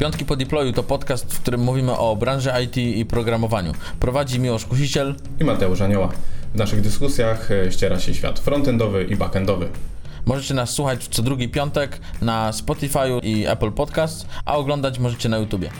[0.00, 3.72] Piątki po deployu to podcast, w którym mówimy o branży IT i programowaniu.
[4.00, 6.08] Prowadzi Miłosz Kusiciel i Mateusz Anioła.
[6.54, 9.68] W naszych dyskusjach e, ściera się świat frontendowy i backendowy.
[10.26, 15.38] Możecie nas słuchać co drugi piątek na Spotify i Apple Podcast, a oglądać możecie na
[15.38, 15.70] YouTubie.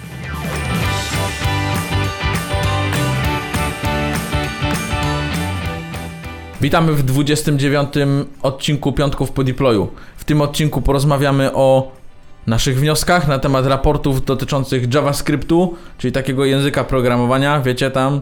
[6.61, 7.95] Witamy w 29
[8.43, 9.89] odcinku Piątków po deployu.
[10.16, 12.00] W tym odcinku porozmawiamy o
[12.46, 18.21] naszych wnioskach na temat raportów dotyczących JavaScriptu, czyli takiego języka programowania, wiecie tam,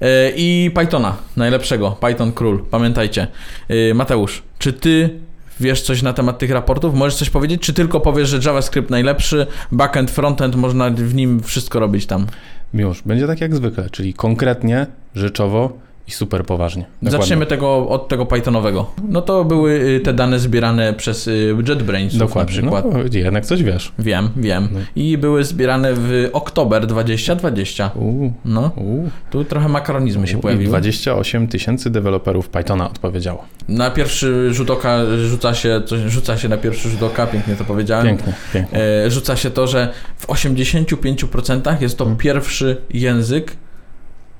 [0.00, 3.26] e, i Pythona, najlepszego, Python Król, pamiętajcie.
[3.68, 5.20] E, Mateusz, czy ty
[5.60, 6.94] wiesz coś na temat tych raportów?
[6.94, 11.80] Możesz coś powiedzieć, czy tylko powiesz, że JavaScript najlepszy, backend, frontend, można w nim wszystko
[11.80, 12.26] robić tam?
[12.74, 16.82] Już, będzie tak jak zwykle, czyli konkretnie, rzeczowo, i super poważnie.
[16.82, 17.10] Dokładnie.
[17.10, 18.90] Zaczniemy tego, od tego Pythonowego.
[19.08, 22.84] No to były y, te dane zbierane przez y, JetBrains na przykład.
[22.92, 23.92] No, jednak coś wiesz.
[23.98, 24.68] Wiem, wiem.
[24.72, 24.80] No.
[24.96, 27.90] I były zbierane w oktober 2020.
[27.94, 28.70] Uu, no.
[28.76, 29.10] Uu.
[29.30, 30.68] Tu trochę makaronizmy się pojawiły.
[30.68, 33.44] 28 tysięcy deweloperów Pythona odpowiedziało.
[33.68, 34.98] Na pierwszy rzut oka
[35.28, 38.06] rzuca się, rzuca się na pierwszy rzut oka, pięknie to powiedziałem.
[38.06, 38.78] Pięknie, pięknie.
[38.78, 42.18] E, rzuca się to, że w 85% jest to hmm.
[42.18, 43.56] pierwszy język,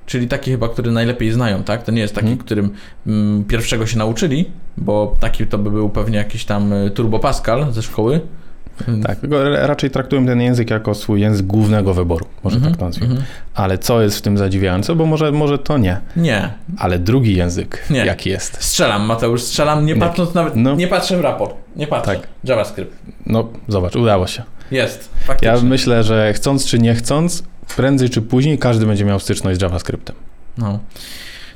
[0.06, 1.82] czyli taki chyba, który najlepiej znają, tak?
[1.82, 2.44] To nie jest taki, hmm.
[2.44, 2.70] którym
[3.06, 7.72] mm, pierwszego się nauczyli, bo taki to by był pewnie jakiś tam y, Turbo Pascal
[7.72, 8.20] ze szkoły.
[9.06, 9.18] Tak,
[9.52, 13.14] raczej traktują ten język jako swój język głównego wyboru, może mm -hmm, tak to nazwijmy.
[13.14, 13.26] Mm -hmm.
[13.54, 16.00] Ale co jest w tym zadziwiające, bo może, może to nie.
[16.16, 16.50] Nie.
[16.78, 18.06] Ale drugi język, nie.
[18.06, 18.62] jaki jest?
[18.62, 20.74] Strzelam, Mateusz, strzelam, nie patrząc nawet, no.
[20.74, 22.16] nie patrzę w raport, nie patrzę.
[22.16, 22.28] Tak.
[22.44, 22.96] JavaScript.
[23.26, 24.42] No, zobacz, udało się.
[24.70, 25.48] Jest, faktycznie.
[25.48, 27.44] Ja myślę, że chcąc czy nie chcąc,
[27.76, 30.16] prędzej czy później każdy będzie miał styczność z JavaScriptem.
[30.58, 30.78] No,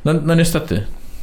[0.04, 0.82] no, no niestety.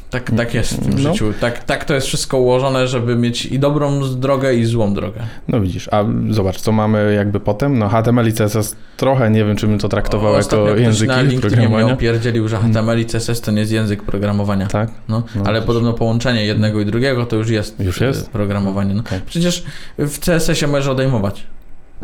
[0.09, 1.13] Tak, tak jest w tym no.
[1.13, 1.33] życiu.
[1.39, 5.21] Tak, tak to jest wszystko ułożone, żeby mieć i dobrą drogę, i złą drogę.
[5.47, 7.79] No widzisz, a zobacz, co mamy jakby potem?
[7.79, 11.41] No HTML i CSS trochę nie wiem, czy bym to traktował o, jako języki na
[11.41, 11.85] programowania.
[11.85, 14.67] mnie pierdzielił, że HTML i CSS to nie jest język programowania.
[14.67, 14.89] Tak?
[15.07, 18.29] No, no ale podobno połączenie jednego i drugiego to już jest, już jest?
[18.29, 18.93] programowanie.
[18.93, 19.01] No.
[19.01, 19.21] Okay.
[19.25, 19.63] Przecież
[19.97, 21.43] w CSS-ie możesz odejmować.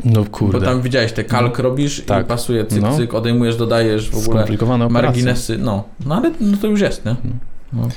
[0.06, 0.59] No kurde.
[0.59, 2.25] Bo tam widziałeś, te kalk no, robisz tak.
[2.25, 2.97] i pasuje cyk, no.
[2.97, 4.46] cyk, odejmujesz, dodajesz w ogóle
[4.90, 5.57] marginesy.
[5.57, 7.16] No, no ale no to już jest, nie?
[7.24, 7.31] No.
[7.74, 7.88] no.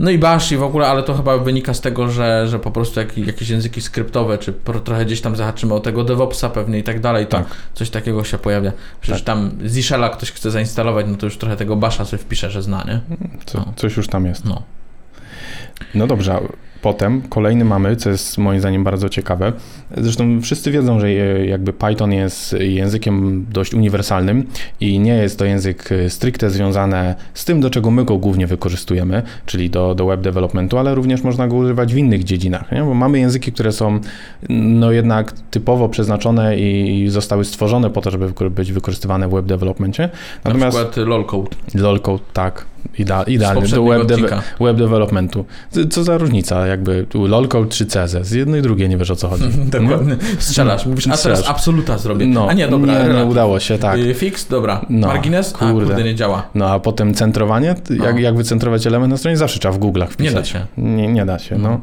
[0.00, 2.70] No i Bash i w ogóle, ale to chyba wynika z tego, że, że po
[2.70, 4.52] prostu jak, jakieś języki skryptowe, czy
[4.84, 7.46] trochę gdzieś tam zahaczymy o tego DevOpsa pewnie i tak dalej, to tak.
[7.74, 8.72] coś takiego się pojawia.
[9.00, 9.26] Przecież tak.
[9.26, 12.62] tam z Ishella ktoś chce zainstalować, no to już trochę tego Basha sobie wpisze, że
[12.62, 13.00] zna, nie?
[13.46, 13.72] Co, no.
[13.76, 14.44] Coś już tam jest.
[14.44, 14.62] No.
[15.94, 16.40] No dobrze,
[16.82, 19.52] Potem kolejny mamy, co jest moim zdaniem bardzo ciekawe.
[19.96, 21.12] Zresztą wszyscy wiedzą, że
[21.44, 24.44] jakby Python jest językiem dość uniwersalnym
[24.80, 29.22] i nie jest to język stricte związany z tym, do czego my go głównie wykorzystujemy,
[29.46, 32.82] czyli do, do web developmentu, ale również można go używać w innych dziedzinach, nie?
[32.82, 34.00] bo mamy języki, które są
[34.48, 40.08] no jednak typowo przeznaczone i zostały stworzone po to, żeby być wykorzystywane w web developmencie.
[40.44, 41.56] Natomiast, Na przykład lolcode.
[41.74, 42.64] Lolcode, tak.
[42.98, 44.16] Ida, idealny do web, de
[44.60, 45.44] web developmentu.
[45.90, 48.30] Co za różnica, jakby lolcode czy CSS?
[48.30, 49.44] Jedno i drugie nie wiesz o co chodzi.
[49.80, 50.16] Dokładnie.
[50.38, 52.26] Strzelasz, mówisz, a teraz absoluta zrobię.
[52.26, 53.08] No, a nie, dobra.
[53.08, 53.98] Nie, nie udało się, tak.
[53.98, 54.86] Y, fix, dobra.
[54.90, 55.66] No, Margines, kurde.
[55.66, 56.48] a kurde, nie działa.
[56.54, 58.04] No a potem centrowanie, no.
[58.04, 60.34] jak, jak wycentrować element na stronie, zawsze trzeba w Google'ach wpisać.
[60.34, 60.66] Nie da się.
[60.76, 61.68] Nie, nie da się, no.
[61.68, 61.80] no.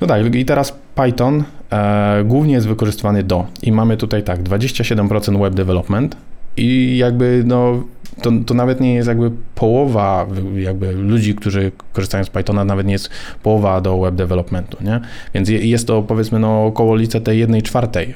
[0.00, 5.40] No tak, i teraz Python e, głównie jest wykorzystywany do i mamy tutaj tak, 27%
[5.40, 6.16] web development
[6.56, 7.82] i jakby no
[8.22, 10.26] to, to nawet nie jest jakby połowa
[10.56, 13.10] jakby ludzi, którzy korzystają z Pythona, nawet nie jest
[13.42, 15.00] połowa do web developmentu, nie?
[15.34, 18.14] Więc jest to powiedzmy no około tej jednej czwartej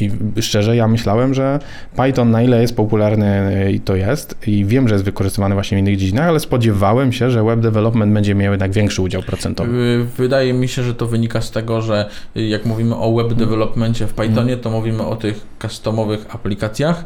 [0.00, 0.10] i
[0.42, 1.58] szczerze ja myślałem, że
[1.96, 5.78] Python na ile jest popularny e, i to jest i wiem, że jest wykorzystywany właśnie
[5.78, 10.04] w innych dziedzinach, ale spodziewałem się, że web development będzie miał jednak większy udział procentowy.
[10.16, 14.12] Wydaje mi się, że to wynika z tego, że jak mówimy o web developmencie w
[14.12, 17.04] Pythonie, to mówimy o tych customowych aplikacjach,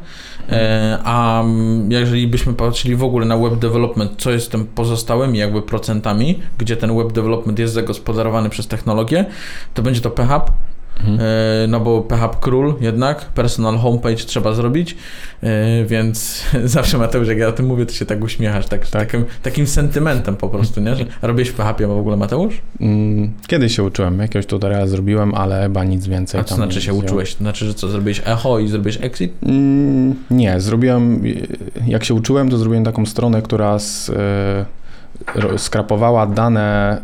[1.05, 1.45] a
[1.89, 6.39] jeżeli jeżeli byśmy patrzyli w ogóle na web development, co jest tym pozostałymi jakby procentami,
[6.59, 9.25] gdzie ten web development jest zagospodarowany przez technologię,
[9.75, 10.53] to będzie to PHP,
[11.03, 11.21] Mhm.
[11.21, 14.97] E, no bo PHP król jednak, personal homepage trzeba zrobić,
[15.43, 19.03] e, więc zawsze Mateusz, jak ja o tym mówię, to się tak uśmiechasz, tak, tak.
[19.03, 20.97] Takim, takim sentymentem po prostu, nie?
[20.97, 22.60] Że robisz w PHP w ogóle Mateusz?
[22.81, 26.41] Mm, kiedyś się uczyłem, jakiegoś tutoriala zrobiłem, ale chyba nic więcej.
[26.41, 27.34] A co znaczy się uczyłeś?
[27.34, 29.33] To znaczy, że co, zrobiłeś echo i zrobiłeś exit?
[29.43, 31.22] Mm, nie, zrobiłem,
[31.87, 36.98] jak się uczyłem, to zrobiłem taką stronę, która z, e, skrapowała dane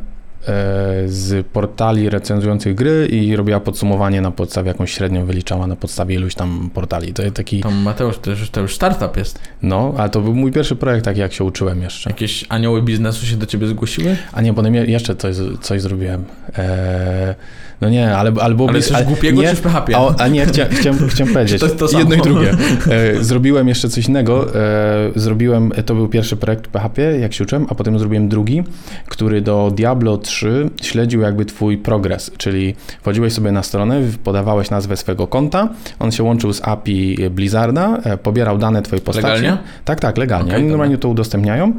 [1.07, 6.35] z portali recenzujących gry i robiła podsumowanie na podstawie, jakąś średnią wyliczała na podstawie iluś
[6.35, 7.13] tam portali.
[7.13, 7.61] To jest taki...
[7.61, 9.41] To Mateusz, to już, to już startup jest.
[9.63, 12.11] No, ale to był mój pierwszy projekt, tak jak się uczyłem jeszcze.
[12.11, 14.17] Jakieś anioły biznesu się do ciebie zgłosiły?
[14.33, 16.25] A nie, potem jeszcze coś, coś zrobiłem.
[16.57, 17.35] Eee,
[17.81, 18.69] no nie, ale, albo...
[18.69, 19.97] Ale coś ale, głupiego nie, czy w PHP?
[19.97, 21.61] A, a nie, chcia, chciałem, chciałem powiedzieć.
[21.61, 21.99] to to samo?
[21.99, 22.51] Jedno i drugie.
[22.91, 24.55] E, zrobiłem jeszcze coś innego.
[24.55, 28.63] E, zrobiłem, to był pierwszy projekt w PHP, jak się uczyłem, a potem zrobiłem drugi,
[29.07, 34.97] który do Diablo 3 śledził jakby twój progres, czyli wchodziłeś sobie na stronę, podawałeś nazwę
[34.97, 39.27] swojego konta, on się łączył z API Blizzarda, e, pobierał dane twojej postaci.
[39.27, 39.59] Legalnie?
[39.85, 40.49] Tak, tak, legalnie.
[40.49, 41.73] Okay, Oni normalnie to udostępniają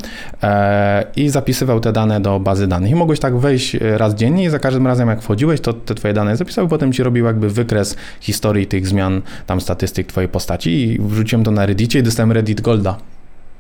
[1.15, 2.91] i zapisywał te dane do bazy danych.
[2.91, 6.13] I mogłeś tak wejść raz dziennie i za każdym razem jak wchodziłeś, to te twoje
[6.13, 10.99] dane zapisał, potem ci robił jakby wykres historii tych zmian, tam statystyk twojej postaci i
[11.01, 12.97] wrzuciłem to na Reddicie i dostałem Reddit Golda.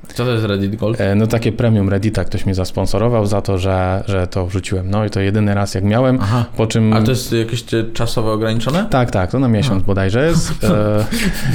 [0.07, 1.01] Co to jest Reddit Gold?
[1.01, 4.89] E, no takie premium Reddita ktoś mi zasponsorował za to, że, że to wrzuciłem.
[4.89, 6.45] No i to jedyny raz jak miałem, Aha.
[6.57, 6.93] po czym...
[6.93, 8.85] A to jest jakieś czasowe ograniczone?
[8.89, 9.83] Tak, tak, to na miesiąc Aha.
[9.87, 10.51] bodajże jest.
[10.69, 11.05] E,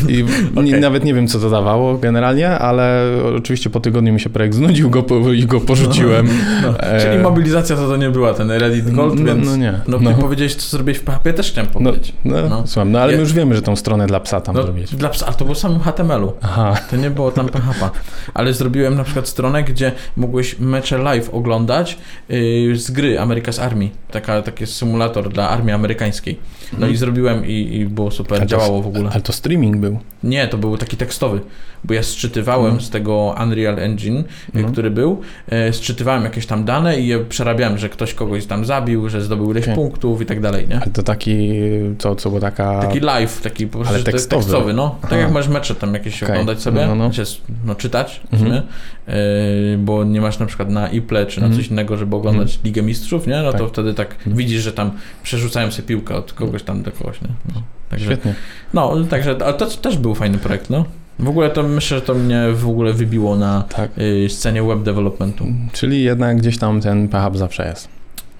[0.09, 0.25] I
[0.69, 0.81] okay.
[0.81, 3.03] nawet nie wiem, co to dawało generalnie, ale
[3.37, 6.29] oczywiście po tygodniu mi się projekt znudził go po, i go porzuciłem.
[6.63, 6.81] No, no.
[6.81, 7.01] E...
[7.01, 9.47] Czyli mobilizacja to, to nie była ten Reddit Gold, no, więc...
[9.47, 9.81] No nie.
[9.89, 10.13] No, no.
[10.13, 12.13] powiedziałeś, co zrobiłeś w PHP, też chciałem powiedzieć.
[12.25, 14.63] No, no, Słucham, no ale my już wiemy, że tą stronę dla psa tam no,
[14.63, 14.97] zrobić.
[14.97, 16.33] Dla psa, ale to było samym HTML-u.
[16.43, 16.75] Aha.
[16.91, 17.91] To nie było tam PHP.
[18.35, 21.99] Ale zrobiłem na przykład stronę, gdzie mogłeś mecze live oglądać
[22.29, 23.91] yy, z gry America's Army.
[24.11, 26.39] Taka, taki symulator dla armii amerykańskiej.
[26.73, 26.95] No hmm.
[26.95, 29.11] i zrobiłem i, i było super, ale działało w ogóle.
[29.13, 29.99] Ale to streaming był?
[30.23, 31.41] Nie, to był taki tekstowy,
[31.85, 32.81] bo ja sczytywałem hmm.
[32.81, 34.73] z tego Unreal Engine, hmm.
[34.73, 39.09] który był, e, sczytywałem jakieś tam dane i je przerabiałem, że ktoś kogoś tam zabił,
[39.09, 39.75] że zdobył ileś okay.
[39.75, 40.77] punktów i tak dalej, nie?
[40.77, 41.51] Ale to taki,
[41.99, 42.81] co, co było taka...
[42.81, 44.43] Taki live, taki po prostu tekstowy.
[44.43, 44.99] tekstowy, no.
[45.03, 45.21] Tak Aha.
[45.21, 46.35] jak masz mecze tam jakieś okay.
[46.35, 47.13] oglądać sobie, no, no, no.
[47.13, 47.31] Znaczy,
[47.65, 48.63] no czytać, mhm.
[49.07, 51.63] Yy, bo nie masz na przykład na iPle czy na mhm.
[51.63, 52.65] coś innego, żeby oglądać mm.
[52.65, 53.43] Ligę Mistrzów, nie?
[53.43, 53.61] No tak.
[53.61, 54.91] to wtedy tak widzisz, że tam
[55.23, 57.29] przerzucają sobie piłkę od kogoś tam do kogoś, nie?
[57.55, 58.35] No, także, Świetnie.
[58.75, 60.85] No, także ale to też był fajny projekt, no.
[61.19, 63.91] W ogóle to myślę, że to mnie w ogóle wybiło na tak.
[63.99, 65.47] Y, scenie web developmentu.
[65.73, 67.89] Czyli jednak gdzieś tam ten PHP zawsze jest.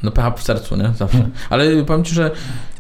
[0.03, 0.93] No PHP w sercu, nie?
[0.97, 1.29] Zawsze.
[1.51, 2.31] Ale powiem Ci, że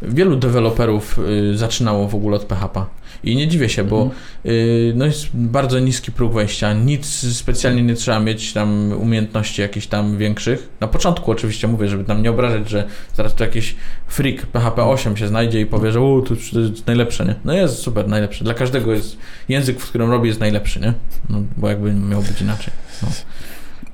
[0.02, 1.18] wielu deweloperów
[1.52, 2.84] y, zaczynało w ogóle od PHP.
[3.24, 4.20] I nie dziwię się, bo mhm.
[4.46, 7.06] y, no jest bardzo niski próg wejścia, nic
[7.36, 10.68] specjalnie nie trzeba mieć tam umiejętności jakichś tam większych.
[10.80, 12.84] Na początku oczywiście mówię, żeby tam nie obrażać, że
[13.14, 13.76] zaraz tu jakiś
[14.08, 16.22] freak PHP 8 się znajdzie i powie, że o,
[16.52, 17.34] to jest najlepsze, nie?
[17.44, 18.44] No jest super, najlepsze.
[18.44, 19.16] Dla każdego jest
[19.48, 20.92] język, w którym robi jest najlepszy, nie?
[21.28, 22.72] No, bo jakby miał być inaczej.
[23.02, 23.08] No.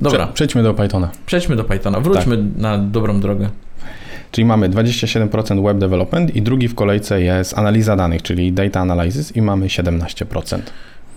[0.00, 0.26] Dobra.
[0.26, 1.10] Przejdźmy do Pythona.
[1.26, 2.00] Przejdźmy do Pythona.
[2.00, 2.46] Wróćmy tak.
[2.56, 3.48] na dobrą drogę.
[4.30, 9.36] Czyli mamy 27% web development i drugi w kolejce jest analiza danych, czyli data analysis
[9.36, 10.58] i mamy 17%.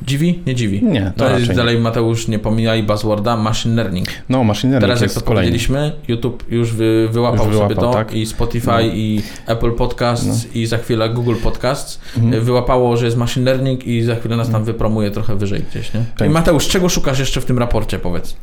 [0.02, 0.40] Dziwi?
[0.46, 0.84] Nie dziwi.
[0.84, 4.08] Nie, to no jest dalej Mateusz, nie pomijaj buzzworda, machine learning.
[4.30, 5.52] No, machine learning Teraz jak to kolejny.
[5.52, 8.14] powiedzieliśmy, YouTube już wy, wyłapał, już wyłapał sobie to tak?
[8.14, 8.82] i Spotify no.
[8.82, 10.62] i Apple Podcasts no.
[10.62, 12.44] i za chwilę Google Podcasts mhm.
[12.44, 14.66] wyłapało, że jest machine learning i za chwilę nas tam mhm.
[14.66, 16.06] wypromuje trochę wyżej gdzieś, nie?
[16.18, 16.28] Tak.
[16.28, 18.38] I Mateusz, czego szukasz jeszcze w tym raporcie, powiedz?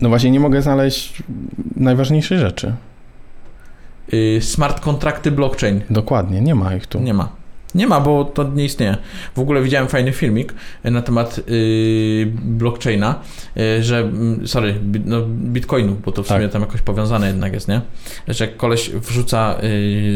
[0.00, 1.22] No właśnie nie mogę znaleźć
[1.76, 2.72] najważniejszej rzeczy.
[4.12, 5.80] Y, smart kontrakty blockchain.
[5.90, 7.00] Dokładnie, nie ma ich tu.
[7.00, 7.28] Nie ma.
[7.76, 8.96] Nie ma, bo to nie istnieje.
[9.34, 13.20] W ogóle widziałem fajny filmik na temat yy, blockchaina,
[13.56, 14.10] yy, że,
[14.46, 14.74] sorry,
[15.04, 16.36] no, bitcoinu, bo to w tak.
[16.36, 17.80] sumie tam jakoś powiązane jednak jest, nie?
[18.28, 19.54] Że koleś wrzuca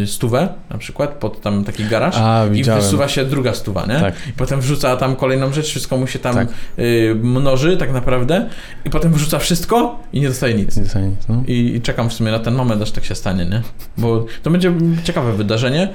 [0.00, 4.00] yy, stówę na przykład pod tam taki garaż A, i wysuwa się druga stuwa, nie?
[4.00, 4.14] Tak.
[4.28, 6.48] I potem wrzuca tam kolejną rzecz, wszystko mu się tam tak.
[6.76, 8.48] yy, mnoży tak naprawdę
[8.84, 10.76] i potem wrzuca wszystko i nie dostaje nic.
[10.76, 11.42] Nie dostaje nic, no.
[11.46, 13.62] I, I czekam w sumie na ten moment, aż tak się stanie, nie?
[13.98, 14.72] Bo to będzie
[15.04, 15.88] ciekawe wydarzenie,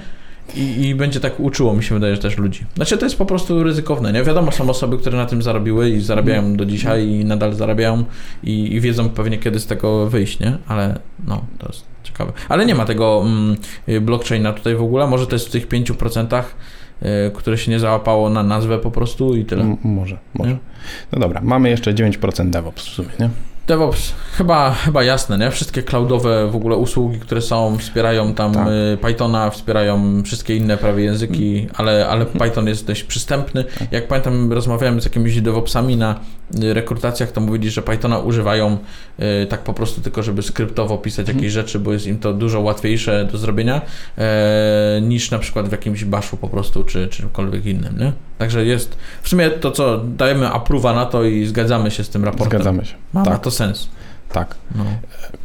[0.56, 2.66] i, I, będzie tak uczyło, mi się wydaje, że też ludzi.
[2.76, 4.24] Znaczy, to jest po prostu ryzykowne, nie?
[4.24, 8.04] Wiadomo, są osoby, które na tym zarobiły i zarabiają do dzisiaj i nadal zarabiają
[8.44, 10.58] i, i wiedzą pewnie, kiedy z tego wyjść, nie?
[10.68, 12.34] Ale no, to jest ciekawe.
[12.50, 13.56] Ale nie ma tego mm,
[14.02, 16.44] blockchaina tutaj w ogóle, może to jest w tych 5%,
[17.02, 19.64] y, które się nie załapało na nazwę po prostu i tyle.
[19.64, 20.52] M może, może.
[20.52, 20.58] Nie?
[21.12, 23.30] No dobra, mamy jeszcze 9% DevOps w sumie, nie?
[23.68, 25.52] DevOps, chyba, chyba jasne, nie?
[25.52, 28.68] Wszystkie cloudowe w ogóle usługi, które są, wspierają tam tak.
[28.68, 31.72] Y, Pythona, wspierają wszystkie inne prawie języki, mm.
[31.74, 33.64] ale, ale Python jest dość przystępny.
[33.64, 33.92] Tak.
[33.92, 36.20] Jak pamiętam, rozmawiałem z jakimiś DevOpsami na
[36.54, 38.78] rekrutacjach, to mówili, że Pythona używają
[39.20, 41.52] y, tak po prostu tylko, żeby skryptowo pisać jakieś mm.
[41.52, 43.82] rzeczy, bo jest im to dużo łatwiejsze do zrobienia
[44.18, 48.12] e, niż na przykład w jakimś baszu po prostu, czy czymkolwiek innym, nie?
[48.38, 52.26] Także jest, w sumie to co, dajemy apruwa na to i zgadzamy się z tym
[52.26, 52.50] raportem.
[52.50, 52.96] Zgadzamy się.
[53.14, 53.34] Ma, tak.
[53.34, 53.90] ma to sens.
[54.32, 54.56] Tak.
[54.76, 54.86] No.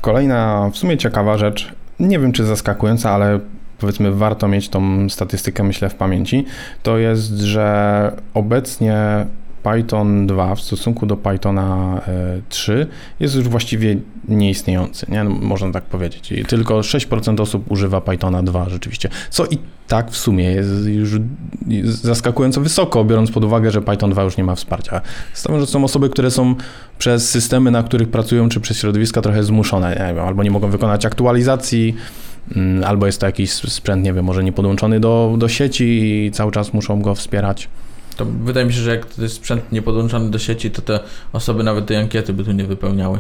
[0.01, 3.41] Kolejna w sumie ciekawa rzecz, nie wiem czy zaskakująca, ale
[3.79, 6.47] powiedzmy warto mieć tą statystykę myślę w pamięci,
[6.83, 9.27] to jest, że obecnie
[9.63, 12.01] Python 2 w stosunku do Pythona
[12.49, 12.87] 3
[13.21, 13.97] jest już właściwie
[14.29, 15.25] nieistniejący, nie?
[15.25, 16.33] No, można tak powiedzieć.
[16.33, 21.11] I tylko 6% osób używa Pythona 2 rzeczywiście, co i tak w sumie jest już
[21.85, 25.01] zaskakująco wysoko, biorąc pod uwagę, że Python 2 już nie ma wsparcia.
[25.47, 26.55] Tym, że są osoby, które są
[26.99, 30.71] przez systemy, na których pracują, czy przez środowiska trochę zmuszone, nie wiem, albo nie mogą
[30.71, 31.97] wykonać aktualizacji,
[32.57, 36.31] mm, albo jest to jakiś sprzęt, nie wiem, może nie podłączony do, do sieci i
[36.31, 37.69] cały czas muszą go wspierać.
[38.21, 41.01] To wydaje mi się, że jak to jest sprzęt niepodłączany do sieci, to te
[41.33, 43.19] osoby nawet tej ankiety by tu nie wypełniały.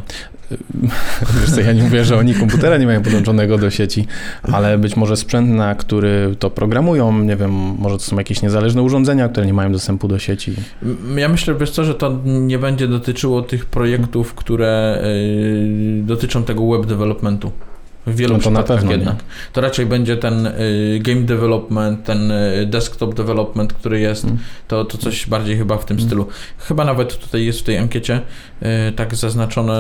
[1.41, 4.07] Wiesz co, ja nie mówię, że oni komputera nie mają podłączonego do sieci,
[4.43, 8.83] ale być może sprzęt, na który to programują, nie wiem, może to są jakieś niezależne
[8.83, 10.55] urządzenia, które nie mają dostępu do sieci.
[11.17, 16.71] Ja myślę, wiesz co, że to nie będzie dotyczyło tych projektów, które y, dotyczą tego
[16.71, 17.53] web developmentu.
[18.07, 19.15] W wielu no to na pewno jednak.
[19.15, 19.23] Nie.
[19.53, 24.39] To raczej będzie ten y, game development, ten y, desktop development, który jest, mm.
[24.69, 26.07] to, to coś bardziej chyba w tym mm.
[26.07, 26.27] stylu.
[26.59, 28.21] Chyba nawet tutaj jest w tej ankiecie
[28.63, 29.75] y, tak zaznaczone,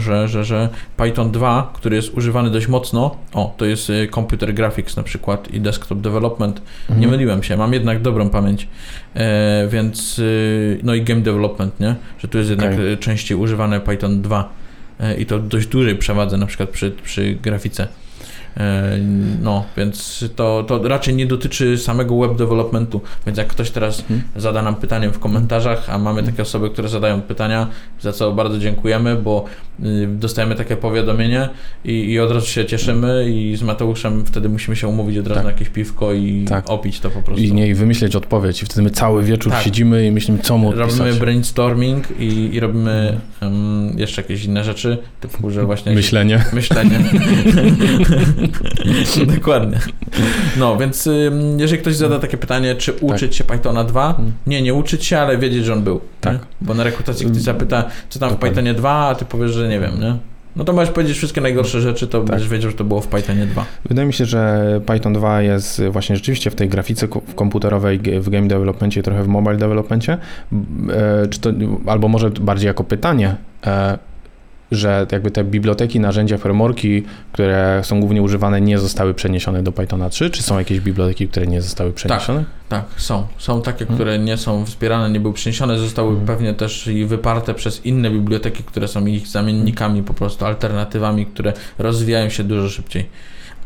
[0.00, 4.96] że, że, że Python 2, który jest używany dość mocno, o, to jest computer graphics
[4.96, 6.62] na przykład i desktop development.
[6.88, 7.00] Mm.
[7.00, 8.68] Nie myliłem się, mam jednak dobrą pamięć.
[9.14, 10.20] E, więc,
[10.82, 11.94] no i game development, nie?
[12.18, 12.96] Że tu jest jednak okay.
[12.96, 14.59] częściej używane Python 2 E,
[15.18, 17.88] i to dość dużej przewadze na przykład przy, przy grafice.
[18.56, 18.98] E,
[19.42, 24.26] no, więc to, to raczej nie dotyczy samego web developmentu, więc jak ktoś teraz hmm.
[24.36, 27.66] zada nam pytanie w komentarzach, a mamy takie osoby, które zadają pytania,
[28.00, 29.44] za co bardzo dziękujemy, bo
[29.84, 31.48] y, dostajemy takie powiadomienie
[31.84, 35.34] i, i od razu się cieszymy i z Mateuszem wtedy musimy się umówić od razu
[35.34, 35.44] tak.
[35.44, 36.70] na jakieś piwko i tak.
[36.70, 37.44] opić to po prostu.
[37.44, 39.62] I nie i wymyśleć odpowiedź i wtedy my cały wieczór tak.
[39.62, 40.98] siedzimy i myślimy, co mu odpisać.
[40.98, 45.92] Robimy brainstorming i, i robimy um, jeszcze jakieś inne rzeczy, typu, że właśnie...
[45.92, 46.44] Myślenie.
[46.52, 47.00] Myślenie.
[49.36, 49.78] Dokładnie.
[50.56, 51.08] No, więc
[51.56, 53.02] jeżeli ktoś zada takie pytanie, czy tak.
[53.02, 53.32] uczyć tak.
[53.32, 54.14] się Pythona 2?
[54.14, 54.32] Hmm.
[54.46, 56.00] Nie, nie uczyć się, ale wiedzieć, że on był.
[56.20, 56.32] Tak.
[56.32, 56.40] Nie?
[56.60, 59.80] Bo na rekrutacji ktoś zapyta, co tam w Pythonie 2, a ty powiesz, że nie
[59.80, 60.16] wiem, nie?
[60.56, 62.30] No to możesz powiedzieć wszystkie najgorsze rzeczy, to tak.
[62.30, 63.64] będziesz wiedział, że to było w Pythonie 2.
[63.88, 68.48] Wydaje mi się, że Python 2 jest właśnie rzeczywiście w tej grafice komputerowej, w game
[68.48, 70.18] developmentie, trochę w mobile developmentie,
[70.92, 71.50] e, czy to,
[71.86, 73.98] albo może bardziej jako pytanie, e,
[74.70, 80.10] że jakby te biblioteki, narzędzia, frameworki, które są głównie używane, nie zostały przeniesione do Pythona
[80.10, 80.30] 3?
[80.30, 82.44] Czy są jakieś biblioteki, które nie zostały przeniesione?
[82.68, 83.26] Tak, tak są.
[83.38, 83.96] Są takie, hmm.
[83.96, 86.26] które nie są wspierane, nie były przeniesione, zostały hmm.
[86.26, 91.52] pewnie też i wyparte przez inne biblioteki, które są ich zamiennikami, po prostu alternatywami, które
[91.78, 93.06] rozwijają się dużo szybciej.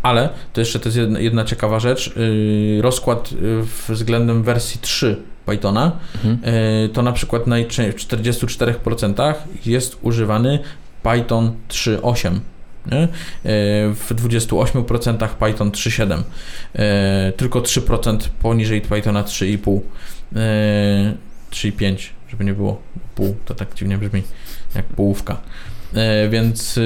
[0.02, 2.16] Ale to jeszcze to jest jedna, jedna ciekawa rzecz.
[2.16, 6.54] Yy, rozkład yy, względem wersji 3 Pythona, mhm.
[6.82, 9.34] Yy, to na przykład najczęściej w 44%
[9.66, 10.58] jest używany
[11.04, 12.40] Python 3.8.
[12.86, 13.02] Nie?
[13.02, 13.08] E,
[13.94, 16.22] w 28% Python 3.7,
[16.74, 19.80] e, tylko 3% poniżej Pythona 3.5,
[21.50, 22.82] 3.5, e, żeby nie było
[23.14, 24.22] pół, to tak dziwnie brzmi,
[24.74, 25.40] jak połówka.
[25.94, 26.80] E, więc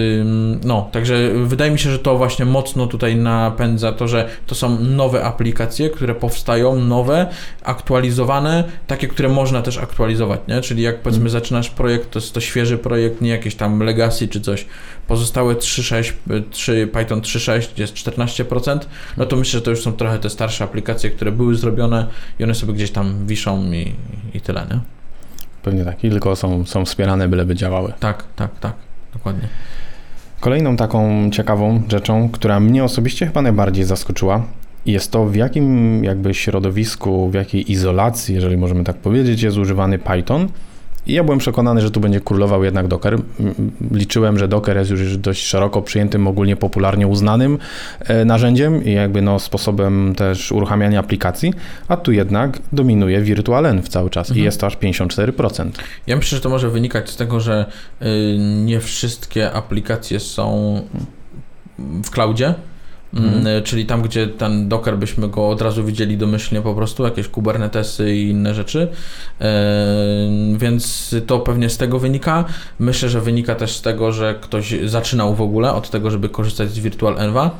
[0.65, 4.79] no, także wydaje mi się, że to właśnie mocno tutaj napędza to, że to są
[4.79, 7.27] nowe aplikacje, które powstają, nowe,
[7.63, 10.61] aktualizowane, takie, które można też aktualizować, nie?
[10.61, 11.31] Czyli jak powiedzmy mm.
[11.31, 14.67] zaczynasz projekt, to jest to świeży projekt, nie jakieś tam legacy czy coś.
[15.07, 16.13] Pozostałe 3.6,
[16.51, 18.79] 3, Python 3.6 jest 14%,
[19.17, 22.07] no to myślę, że to już są trochę te starsze aplikacje, które były zrobione
[22.39, 23.95] i one sobie gdzieś tam wiszą i,
[24.35, 24.81] i tyle, nie?
[25.63, 27.93] Pewnie tak, i tylko są, są wspierane, byleby działały.
[28.01, 28.88] Tak, tak, tak.
[29.13, 29.49] Dokładnie.
[30.41, 34.43] Kolejną taką ciekawą rzeczą, która mnie osobiście chyba najbardziej zaskoczyła,
[34.87, 39.99] jest to w jakim jakby środowisku, w jakiej izolacji, jeżeli możemy tak powiedzieć, jest używany
[39.99, 40.49] Python
[41.09, 43.19] i ja byłem przekonany, że tu będzie królował jednak Docker.
[43.91, 47.59] Liczyłem, że Docker jest już dość szeroko przyjętym, ogólnie popularnie uznanym
[48.01, 51.55] e, narzędziem i jakby no sposobem też uruchamiania aplikacji,
[51.89, 54.41] a tu jednak dominuje VirtualEnv cały czas mhm.
[54.41, 55.71] i jest to aż 54%.
[56.07, 57.67] Ja myślę, że to może wynikać z tego, że
[58.03, 58.07] y,
[58.39, 60.81] nie wszystkie aplikacje są
[61.79, 62.55] w cloudzie,
[63.15, 63.47] Mhm.
[63.47, 67.29] Mm, czyli tam, gdzie ten Docker byśmy go od razu widzieli domyślnie po prostu, jakieś
[67.29, 68.89] Kubernetesy i inne rzeczy.
[70.57, 72.45] Więc to pewnie z tego wynika.
[72.79, 76.71] Myślę, że wynika też z tego, że ktoś zaczynał w ogóle od tego, żeby korzystać
[76.71, 77.51] z Virtual Enva.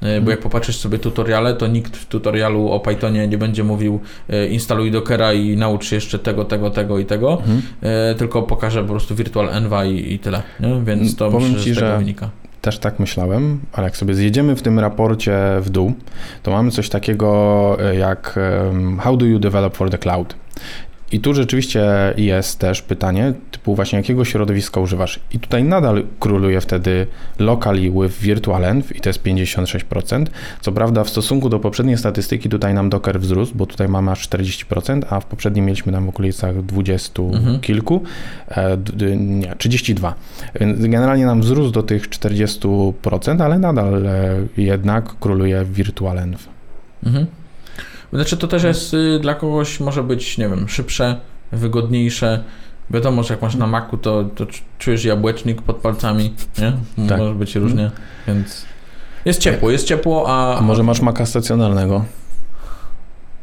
[0.00, 0.28] Bo mhm.
[0.28, 4.90] jak popatrzysz sobie tutoriale, to nikt w tutorialu o Pythonie nie będzie mówił e, instaluj
[4.90, 7.62] Dockera i naucz jeszcze tego, tego, tego i tego, mhm.
[7.82, 10.42] E, tylko pokaże po prostu Virtual Enva i, i tyle.
[10.60, 10.82] Nie?
[10.84, 12.30] Więc to Powiem myślę, ci, że z tego że wynika
[12.66, 15.92] też tak myślałem, ale jak sobie zjedziemy w tym raporcie w dół,
[16.42, 18.38] to mamy coś takiego e, jak
[19.00, 20.34] How do you develop for the cloud?
[21.12, 21.84] I tu rzeczywiście
[22.16, 25.20] jest też pytanie, typu właśnie jakiego środowiska używasz.
[25.32, 27.06] I tutaj nadal króluje wtedy
[27.38, 30.26] locally with virtual env i to jest 56%.
[30.60, 34.28] Co prawda w stosunku do poprzedniej statystyki tutaj nam Docker wzrósł, bo tutaj mamy aż
[34.28, 37.60] 40%, a w poprzednim mieliśmy tam w okolicach 20 mhm.
[37.60, 38.02] kilku,
[38.48, 38.76] e,
[39.16, 40.14] nie, 32.
[40.78, 46.38] Generalnie nam wzrósł do tych 40%, ale nadal e, jednak króluje virtual env.
[47.04, 47.26] Mhm.
[48.12, 51.20] Znaczy to też jest y, dla kogoś może być, nie wiem, szybsze,
[51.52, 52.44] wygodniejsze.
[52.90, 54.46] Wiadomo, że jak masz na Macu, to, to
[54.78, 56.72] czujesz jabłecznik pod palcami, nie?
[57.08, 57.18] Tak.
[57.18, 58.02] Może być różnie, mhm.
[58.26, 58.66] więc
[59.24, 60.58] jest ciepło, jest ciepło, a...
[60.58, 62.04] a może masz Maca stacjonarnego?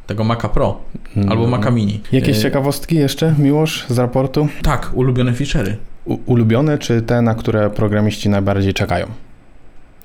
[0.07, 0.79] Tego Maca Pro
[1.15, 1.31] mm.
[1.31, 2.01] albo Maca Mini.
[2.11, 4.47] Jakieś y, ciekawostki jeszcze, Miłosz, z raportu?
[4.61, 5.73] Tak, ulubione feature'y.
[6.05, 9.07] U ulubione, czy te, na które programiści najbardziej czekają?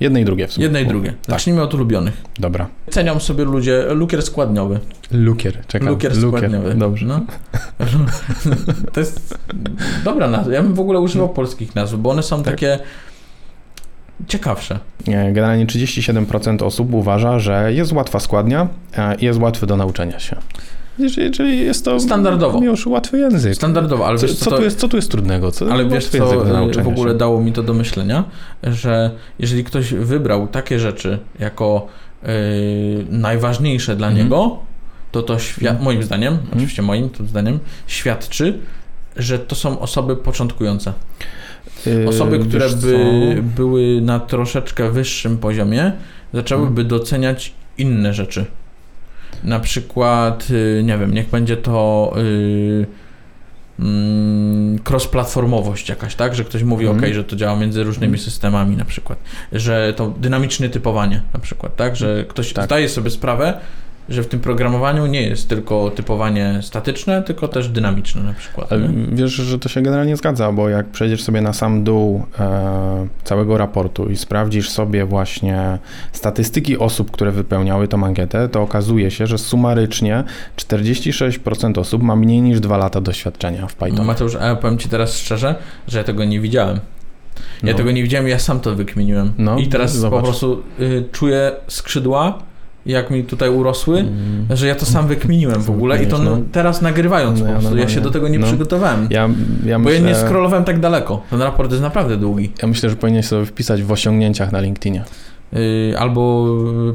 [0.00, 0.64] Jedne i drugie w sumie.
[0.64, 1.11] Jedne i drugie.
[1.11, 1.31] Tak.
[1.31, 2.23] Zacznijmy od ulubionych.
[2.38, 2.69] Dobra.
[2.90, 4.81] Cenią sobie ludzie lukier składniowy.
[5.11, 5.88] Lukier, czekam.
[5.88, 6.40] Lukier, lukier.
[6.40, 6.75] składniowy.
[6.75, 7.07] Dobrze.
[7.07, 7.21] No.
[8.93, 9.38] to jest
[10.05, 10.52] dobra nazwa.
[10.52, 12.55] Ja bym w ogóle używał polskich nazw, bo one są tak.
[12.55, 12.78] takie
[14.26, 14.78] ciekawsze.
[15.07, 18.69] Generalnie 37% osób uważa, że jest łatwa składnia
[19.19, 20.37] i jest łatwy do nauczenia się.
[20.99, 22.62] Jeżeli jest to standardowo.
[22.62, 23.55] już łatwy język.
[23.55, 25.52] Standardowo, ale co, wiesz, co, co, tu jest, co tu jest trudnego?
[25.52, 26.26] Co, ale wiesz, co
[26.83, 27.19] w ogóle się?
[27.19, 28.25] dało mi to do myślenia,
[28.62, 31.87] że jeżeli ktoś wybrał takie rzeczy jako
[32.23, 32.31] yy,
[33.11, 34.19] najważniejsze dla mm.
[34.19, 34.59] niego,
[35.12, 35.83] to to mm.
[35.83, 36.47] moim zdaniem, mm.
[36.52, 38.59] oczywiście moim to zdaniem, świadczy,
[39.17, 40.93] że to są osoby początkujące.
[41.87, 45.93] Yy, osoby, które by były na troszeczkę wyższym poziomie,
[46.35, 46.88] zaczęłyby mm.
[46.88, 48.45] doceniać inne rzeczy.
[49.45, 52.87] Na przykład, y, nie wiem, niech będzie to yy,
[54.85, 56.35] cross-platformowość jakaś, tak?
[56.35, 56.99] Że ktoś mówi, mm.
[56.99, 58.21] ok, że to działa między różnymi mm.
[58.21, 59.18] systemami na przykład.
[59.52, 61.97] Że to dynamiczne typowanie na przykład, tak?
[61.97, 62.64] Że ktoś tak.
[62.64, 63.61] zdaje sobie sprawę,
[64.09, 68.73] że w tym programowaniu nie jest tylko typowanie statyczne, tylko też dynamiczne na przykład.
[68.73, 73.07] Ale wiesz, że to się generalnie zgadza, bo jak przejdziesz sobie na sam dół e,
[73.25, 75.79] całego raportu i sprawdzisz sobie właśnie
[76.12, 80.25] statystyki osób, które wypełniały tą ankietę, to okazuje się, że sumarycznie
[80.57, 84.07] 46% osób ma mniej niż 2 lata doświadczenia w Python.
[84.07, 85.55] Mateusz, a ja powiem Ci teraz szczerze,
[85.88, 86.81] że ja tego nie widziałem.
[87.62, 87.79] Ja no.
[87.79, 89.33] tego nie widziałem, ja sam to wykminiłem.
[89.38, 90.21] No, I teraz zobacz.
[90.21, 92.38] po prostu y, czuję skrzydła
[92.88, 94.47] jak mi tutaj urosły, mm.
[94.50, 96.38] że ja to sam wykminiłem w ogóle i to no.
[96.52, 98.47] teraz nagrywając no, po prostu, ja się do tego nie no.
[98.47, 99.07] przygotowałem.
[99.11, 99.28] Ja,
[99.64, 101.23] ja myślę, bo ja nie scrollowałem tak daleko.
[101.30, 102.52] Ten raport jest naprawdę długi.
[102.62, 105.04] Ja myślę, że powinieneś sobie wpisać w osiągnięciach na LinkedInie.
[105.52, 106.47] Yy, albo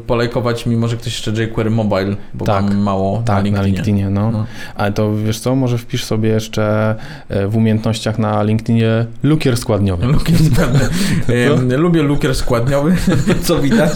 [0.07, 3.57] polajkować mi może ktoś jeszcze jQuery Mobile, bo tak, mam mało tak, na LinkedInie.
[3.57, 4.31] na LinkedInie, no.
[4.31, 4.45] no.
[4.75, 6.95] Ale to wiesz co, może wpisz sobie jeszcze
[7.29, 10.05] e, w umiejętnościach na LinkedInie lukier składniowy.
[10.05, 11.77] Lukier składniowy.
[11.83, 12.96] Lubię lukier składniowy,
[13.46, 13.92] co widać.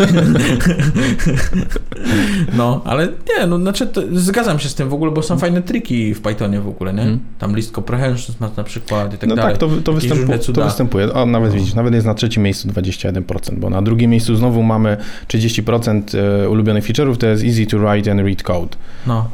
[2.58, 6.13] no, ale nie, no znaczy zgadzam się z tym w ogóle, bo są fajne triki
[6.13, 7.02] w Pythonie w ogóle, nie?
[7.02, 7.20] Hmm.
[7.39, 9.54] Tam list comprehensions na przykład i tak no dalej.
[9.62, 11.13] No tak, to, to, występu, to występuje.
[11.13, 11.60] O, nawet no.
[11.60, 16.02] widzisz, nawet jest na trzecim miejscu 21%, bo na drugim miejscu znowu znowu mamy 30%
[16.18, 18.78] e, ulubionych feature'ów, to jest easy to write and read code.
[19.08, 19.30] No.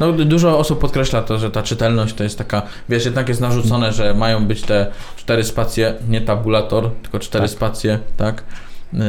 [0.00, 3.92] No, dużo osób podkreśla to, że ta czytelność to jest taka, wiesz, jednak jest narzucone,
[3.92, 7.50] że mają być te cztery spacje, nie tabulator, tylko cztery tak.
[7.50, 8.42] spacje, tak?
[8.92, 9.00] Yy,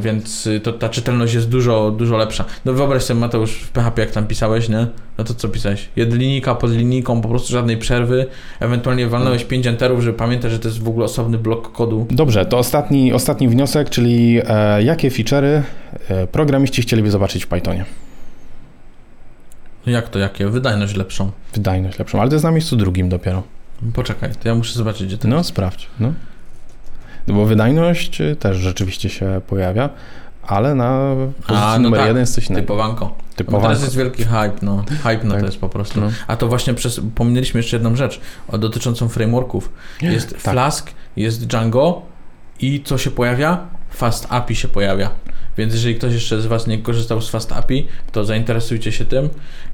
[0.00, 2.44] więc to, ta czytelność jest dużo, dużo lepsza.
[2.64, 4.86] No wyobraź sobie Mateusz w PHP jak tam pisałeś, nie?
[5.18, 5.88] No to co pisałeś?
[5.96, 8.26] Jedlinika pod linijką, po prostu żadnej przerwy,
[8.60, 12.06] ewentualnie walnąłeś 5 enterów, żeby pamiętać, że to jest w ogóle osobny blok kodu.
[12.10, 15.62] Dobrze, to ostatni, ostatni wniosek, czyli e, jakie feature'y
[16.08, 17.84] e, programiści chcieliby zobaczyć w Pythonie?
[19.86, 20.48] No jak to, jakie?
[20.48, 21.30] Wydajność lepszą.
[21.54, 23.42] Wydajność lepszą, ale to jest na miejscu drugim dopiero.
[23.94, 25.48] Poczekaj, to ja muszę zobaczyć, gdzie to No, jest.
[25.48, 26.12] sprawdź, no.
[27.26, 29.90] No bo wydajność też rzeczywiście się pojawia,
[30.42, 32.08] ale na pozycji A, no numer tak.
[32.08, 32.62] jeden jest coś innego.
[32.62, 33.14] Typowanko.
[33.36, 33.68] Typowanko.
[33.68, 34.84] No teraz jest wielki hype, no.
[35.02, 35.40] Hype no tak.
[35.40, 36.00] to jest po prostu.
[36.00, 36.10] No.
[36.26, 39.72] A to właśnie przez, pominęliśmy jeszcze jedną rzecz o, dotyczącą frameworków.
[40.02, 40.40] Jest tak.
[40.40, 42.02] Flask, jest Django
[42.60, 43.66] i co się pojawia?
[43.90, 45.10] Fast API się pojawia.
[45.58, 49.24] Więc jeżeli ktoś jeszcze z Was nie korzystał z Fast API, to zainteresujcie się tym,
[49.24, 49.28] e,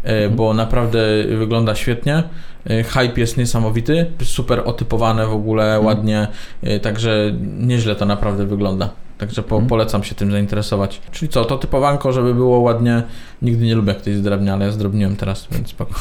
[0.04, 0.36] mhm.
[0.36, 1.00] bo naprawdę
[1.38, 2.22] wygląda świetnie.
[2.66, 5.86] E, hype jest niesamowity, super otypowane w ogóle, mhm.
[5.86, 6.28] ładnie,
[6.62, 8.90] e, także nieźle to naprawdę wygląda.
[9.18, 9.68] Także po, mhm.
[9.68, 11.00] polecam się tym zainteresować.
[11.12, 13.02] Czyli co, to typowanko, żeby było ładnie.
[13.42, 15.94] Nigdy nie lubię, jak ktoś zdrobnia, ale ja zdrobniłem teraz, więc spoko.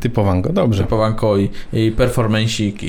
[0.00, 0.82] Typowanko, dobrze.
[0.82, 2.86] Typowanko i, i performancik i,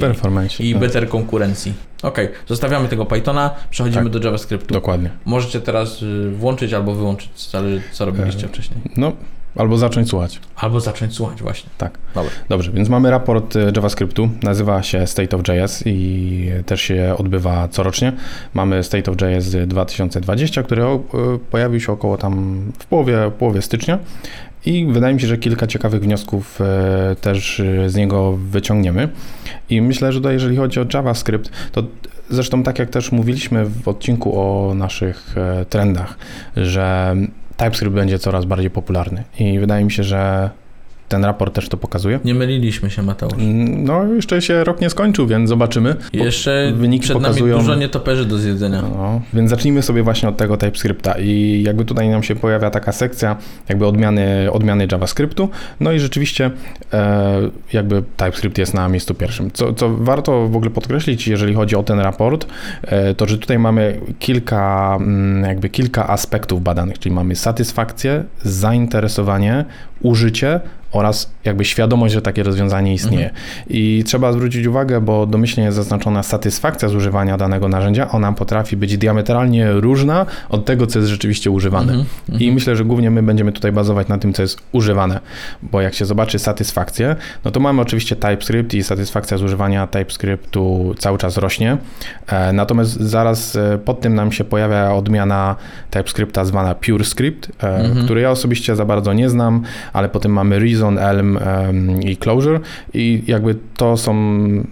[0.59, 0.81] i tak.
[0.81, 1.73] better konkurencji.
[2.03, 4.73] Ok, zostawiamy tego Pythona, przechodzimy tak, do JavaScriptu.
[4.73, 5.09] Dokładnie.
[5.25, 8.79] Możecie teraz y, włączyć albo wyłączyć, zależy co robiliście e, wcześniej.
[8.97, 9.11] No,
[9.55, 10.39] Albo zacząć słuchać.
[10.55, 11.69] Albo zacząć słuchać właśnie.
[11.77, 11.97] Tak.
[12.15, 12.31] Dobra.
[12.49, 17.67] Dobrze, więc mamy raport e, JavaScriptu, nazywa się State of JS i też się odbywa
[17.67, 18.13] corocznie.
[18.53, 20.99] Mamy State of JS 2020, który e,
[21.51, 23.99] pojawił się około tam w połowie, połowie stycznia
[24.65, 29.09] i wydaje mi się, że kilka ciekawych wniosków e, też e, z niego wyciągniemy.
[29.69, 31.83] I myślę, że to jeżeli chodzi o JavaScript, to
[32.29, 36.17] zresztą tak jak też mówiliśmy w odcinku o naszych e, trendach,
[36.57, 37.15] że
[37.57, 40.49] TypeScript będzie coraz bardziej popularny i wydaje mi się, że
[41.09, 42.19] ten raport też to pokazuje.
[42.25, 43.33] Nie myliliśmy się, Mateusz.
[43.77, 45.95] No, jeszcze się rok nie skończył, więc zobaczymy.
[46.13, 48.81] Jeszcze wyniki przed pokazują- nami dużo nietoperzy do zjedzenia.
[48.81, 52.91] No, więc zacznijmy sobie właśnie od tego TypeScripta i jakby tutaj nam się pojawia taka
[52.91, 53.35] sekcja
[53.69, 56.51] jakby odmiany, odmiany JavaScriptu, no i rzeczywiście
[56.93, 59.51] e, jakby TypeScript jest na miejscu pierwszym.
[59.51, 62.47] Co, co warto w ogóle podkreślić, jeżeli chodzi o ten raport,
[62.83, 69.65] e, to że tutaj mamy kilka, mm, jakby kilka aspektów badanych, czyli mamy satysfakcję, zainteresowanie,
[70.01, 70.59] użycie
[70.95, 73.29] oraz jakby świadomość, że takie rozwiązanie istnieje.
[73.69, 78.77] I trzeba zwrócić uwagę, bo domyślnie jest zaznaczona satysfakcja z używania danego narzędzia, ona potrafi
[78.77, 81.93] być diametralnie różna od tego, co jest rzeczywiście używane.
[81.93, 85.19] Mhm, I myślę, że głównie my będziemy tutaj bazować na tym, co jest używane,
[85.63, 90.95] bo jak się zobaczy satysfakcję, no to mamy oczywiście TypeScript i satysfakcja z używania TypeScriptu
[90.99, 91.77] cały czas rośnie.
[92.27, 95.55] E, natomiast zaraz e, pod tym nam się pojawia odmiana
[95.91, 98.05] TypeScripta zwana PureScript, e, Mhm.
[98.05, 99.61] który ja osobiście za bardzo nie znam,
[99.93, 102.59] ale potem mamy Reason, Elm em, i Closure
[102.93, 104.13] i jakby to są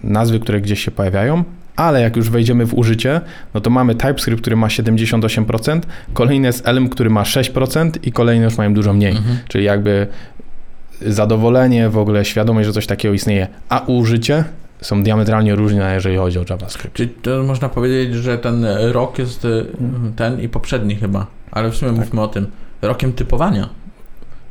[0.04, 1.44] nazwy, które gdzieś się pojawiają.
[1.76, 3.20] Ale jak już wejdziemy w użycie,
[3.54, 5.80] no to mamy TypeScript, który ma 78%,
[6.12, 9.16] kolejny jest Elm, który ma 6% i kolejne już mają dużo mniej.
[9.16, 9.38] Mhm.
[9.48, 10.06] Czyli jakby
[11.06, 14.44] zadowolenie, w ogóle świadomość, że coś takiego istnieje, a użycie
[14.80, 16.96] są diametralnie różne, jeżeli chodzi o JavaScript.
[16.96, 19.66] Czyli to można powiedzieć, że ten rok jest y,
[20.16, 22.00] ten i poprzedni chyba, ale w sumie Tak.
[22.00, 22.46] mówmy o tym.
[22.82, 23.68] Rokiem typowania,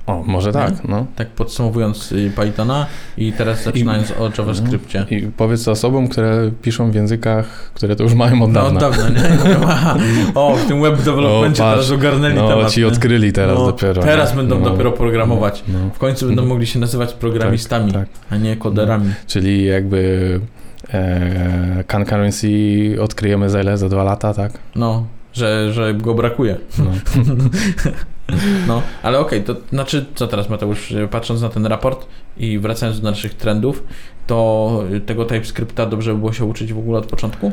[0.08, 1.06] O, może tak, no.
[1.16, 2.86] tak podsumowując y, Pythona
[3.18, 5.06] i teraz zaczynając o JavaScriptie.
[5.10, 8.88] I powiedz to osobom, które piszą w językach, które to już mają od No dawna.
[8.88, 9.30] od dawna, nie?
[10.36, 11.88] O, w tym web developmentie O, patrz.
[11.88, 12.72] teraz ogarnęli no, temat.
[12.72, 12.88] ci nie?
[12.88, 14.02] odkryli teraz No, dopiero.
[14.02, 15.64] Teraz będą no, dopiero programować.
[15.68, 18.08] No, W końcu będą mogli się nazywać programistami, tak.
[18.30, 19.14] a nie koderami.
[19.28, 20.40] Czyli jakby
[20.94, 22.48] e, concurrency
[23.02, 23.78] odkryjemy za ile?
[23.78, 24.52] Za dwa lata, tak?
[24.76, 26.58] No, że, że go brakuje.
[26.80, 26.86] No.
[28.68, 32.08] No, ale okej, to znaczy, co teraz Mateusz, patrząc na ten raport
[32.38, 33.84] i wracając do naszych trendów,
[34.28, 37.52] to tego TypeScripta dobrze by było się uczyć w ogóle od początku?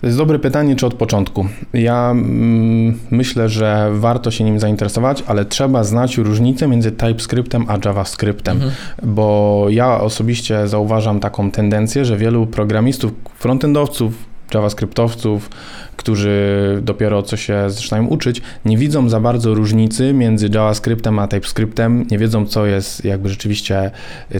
[0.00, 1.46] To jest dobre pytanie, czy od początku.
[1.74, 7.78] Ja mm, myślę, że warto się nim zainteresować, ale trzeba znać różnicę między TypeScriptem a
[7.84, 8.72] JavaScriptem, Mhm.
[9.02, 14.14] bo ja osobiście zauważam taką tendencję, że wielu programistów, frontendowców,
[14.54, 15.50] JavaScriptowców,
[15.96, 16.38] którzy
[16.82, 22.18] dopiero co się zaczynają uczyć, nie widzą za bardzo różnicy między JavaScriptem a TypeScriptem, nie
[22.18, 23.90] wiedzą co jest jakby rzeczywiście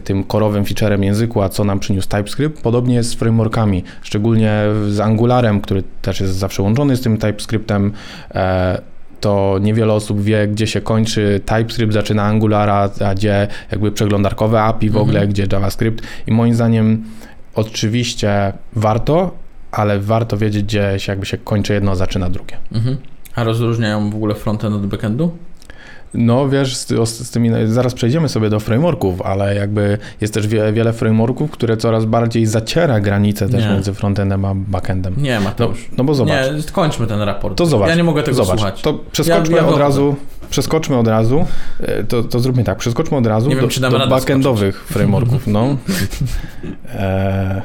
[0.03, 2.61] tym korowym featurem języku, a co nam przyniósł TypeScript.
[2.61, 7.91] Podobnie jest z frameworkami, szczególnie z Angularem, który też jest zawsze łączony z tym TypeScriptem.
[8.35, 8.81] E,
[9.21, 14.89] to niewiele osób wie, gdzie się kończy TypeScript, zaczyna Angulara, a gdzie jakby przeglądarkowe API
[14.89, 15.29] w ogóle, Mhm.
[15.29, 16.05] gdzie JavaScript.
[16.27, 17.03] I moim zdaniem
[17.55, 19.31] oczywiście warto,
[19.75, 22.57] ale warto wiedzieć, gdzie się jakby się kończy jedno, a zaczyna drugie.
[22.71, 22.97] Mhm.
[23.35, 25.31] A rozróżniają w ogóle frontend od backendu?
[26.13, 30.73] No wiesz, z, z tymi, zaraz przejdziemy sobie do frameworków, ale jakby jest też wie,
[30.73, 33.69] wiele frameworków, które coraz bardziej zaciera granice też Nie.
[33.69, 35.13] między frontendem a backendem.
[35.17, 35.89] Nie, No, Mateusz.
[35.97, 37.57] no bo zobacz, Nie, skończmy ten raport.
[37.57, 37.89] to zobacz.
[37.89, 38.81] Ja nie mogę tego zobacz, słuchać.
[38.81, 40.15] To przeskoczmy Ja- ja od razu,
[40.49, 41.45] przeskoczmy od razu,
[41.81, 45.47] e, to, to zróbmy tak, przeskoczmy od razu Nie wiem, do, dam do backendowych frameworków,
[45.47, 45.67] no.
[46.95, 47.61] E,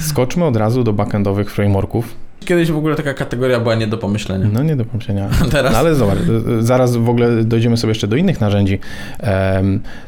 [0.00, 2.14] skoczmy od razu do backendowych frameworków.
[2.44, 4.48] Kiedyś w ogóle taka kategoria była nie do pomyślenia.
[4.52, 5.28] No nie do pomyślenia.
[5.50, 5.72] Teraz?
[5.72, 6.18] No ale zobacz,
[6.60, 8.78] zaraz w ogóle dojdziemy sobie jeszcze do innych narzędzi.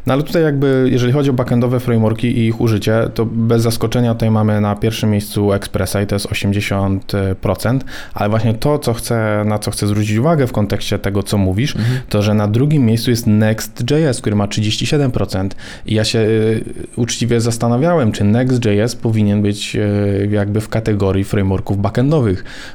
[0.06, 4.14] No ale tutaj jakby, jeżeli chodzi o backendowe frameworki i ich użycie, to bez zaskoczenia
[4.14, 7.78] tutaj mamy na pierwszym miejscu Expressa i to jest 80%,
[8.14, 11.76] ale właśnie to, co chcę, na co chcę zwrócić uwagę w kontekście tego, co mówisz,
[11.76, 12.00] Mhm.
[12.08, 15.48] to, że na drugim miejscu jest Next.js, który ma 37%.
[15.86, 16.64] I ja się y,
[16.96, 22.19] uczciwie zastanawiałem, czy Next.js powinien być y, jakby w kategorii frameworków backendowych,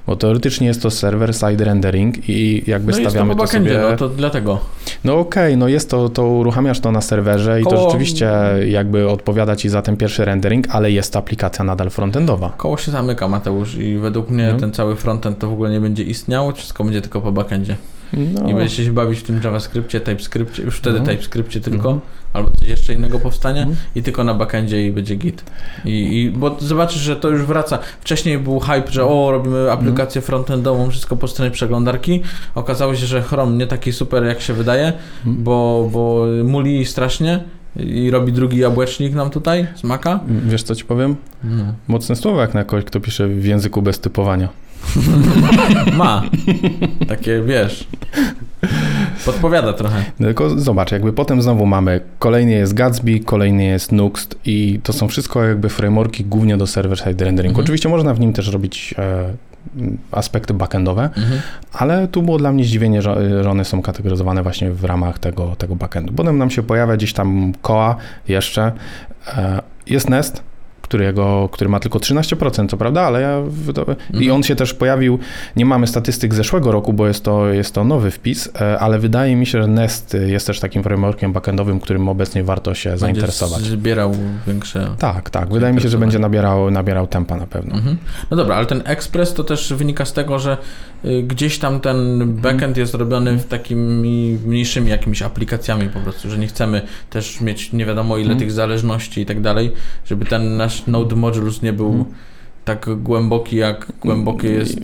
[0.07, 3.69] bo teoretycznie jest to server-side rendering i jakby No jest to stawiamy po to, backendzie,
[3.73, 3.91] sobie...
[3.91, 4.59] no to dlatego.
[5.03, 8.31] No okej, no jest to, to uruchamiasz to na serwerze i to Koło- rzeczywiście
[8.67, 12.53] jakby odpowiada ci za ten pierwszy rendering, ale jest to aplikacja nadal frontendowa.
[12.57, 14.59] Koło się zamyka, Mateusz, i według mnie No.
[14.59, 17.75] ten cały frontend to w ogóle nie będzie istniał, wszystko będzie tylko po backendzie.
[18.13, 18.49] No.
[18.49, 21.17] i będziecie się bawić w tym JavaScriptie, TypeScriptie, już wtedy Mhm.
[21.17, 21.99] TypeScriptie tylko, Mhm.
[22.35, 23.77] Albo coś jeszcze innego powstanie Mhm.
[23.95, 25.43] i tylko na backendzie i będzie git.
[25.85, 27.79] I, i bo zobaczysz, że to już wraca.
[28.01, 32.21] Wcześniej był hype, że o, robimy aplikację frontendową, wszystko po stronie przeglądarki.
[32.55, 34.93] Okazało się, że Chrome nie taki super jak się wydaje,
[35.25, 35.43] Mhm.
[35.43, 37.43] bo, bo muli strasznie
[37.79, 40.19] i robi drugi jabłecznik nam tutaj z Maca.
[40.47, 41.15] Wiesz co ci powiem?
[41.43, 41.63] No.
[41.87, 44.49] Mocne słowo jak na kogoś, kto pisze w języku bez typowania.
[45.97, 46.21] Ma.
[47.07, 47.87] Takie, wiesz,
[49.25, 50.03] podpowiada trochę.
[50.17, 55.07] Tylko zobacz, jakby potem znowu mamy, kolejny jest Gatsby, kolejny jest Nuxt i to są
[55.07, 57.51] wszystko jakby frameworki głównie do server-side renderingu.
[57.51, 57.63] Mhm.
[57.65, 59.33] Oczywiście można w nim też robić e,
[60.11, 61.41] aspekty backendowe, Mhm.
[61.73, 65.55] ale tu było dla mnie zdziwienie, że, że one są kategoryzowane właśnie w ramach tego,
[65.55, 66.13] tego backendu.
[66.13, 67.95] Potem nam się pojawia gdzieś tam koa
[68.27, 68.71] jeszcze,
[69.37, 70.43] e, jest Nest,
[70.85, 73.41] którego, który ma tylko 13%, co prawda, ale ja...
[74.13, 74.31] I Mhm.
[74.35, 75.19] on się też pojawił,
[75.55, 78.99] nie mamy statystyk z zeszłego roku, bo jest to, jest to nowy wpis, e, ale
[78.99, 83.59] wydaje mi się, że Nest jest też takim frameworkiem backendowym, którym obecnie warto się zainteresować.
[83.59, 84.11] Będzie zbierał
[84.47, 84.87] większe...
[84.99, 85.53] Tak, tak.
[85.53, 87.75] Wydaje mi się, że będzie nabierał, nabierał tempa na pewno.
[87.75, 87.97] Mhm.
[88.31, 90.57] No dobra, ale ten Express to też wynika z tego, że
[91.05, 96.37] y, gdzieś tam ten backend jest robiony w takimi mniejszymi jakimiś aplikacjami po prostu, że
[96.37, 98.39] nie chcemy też mieć nie wiadomo ile Mhm.
[98.39, 99.71] tych zależności i tak dalej,
[100.05, 102.05] żeby ten nasz Node Modules nie był Mhm.
[102.65, 104.79] tak głęboki, jak głębokie jest...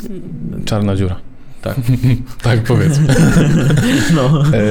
[0.66, 1.16] Czarna dziura.
[1.62, 1.76] Tak.
[2.44, 3.08] tak powiedzmy.
[4.16, 4.44] No.
[4.54, 4.62] E,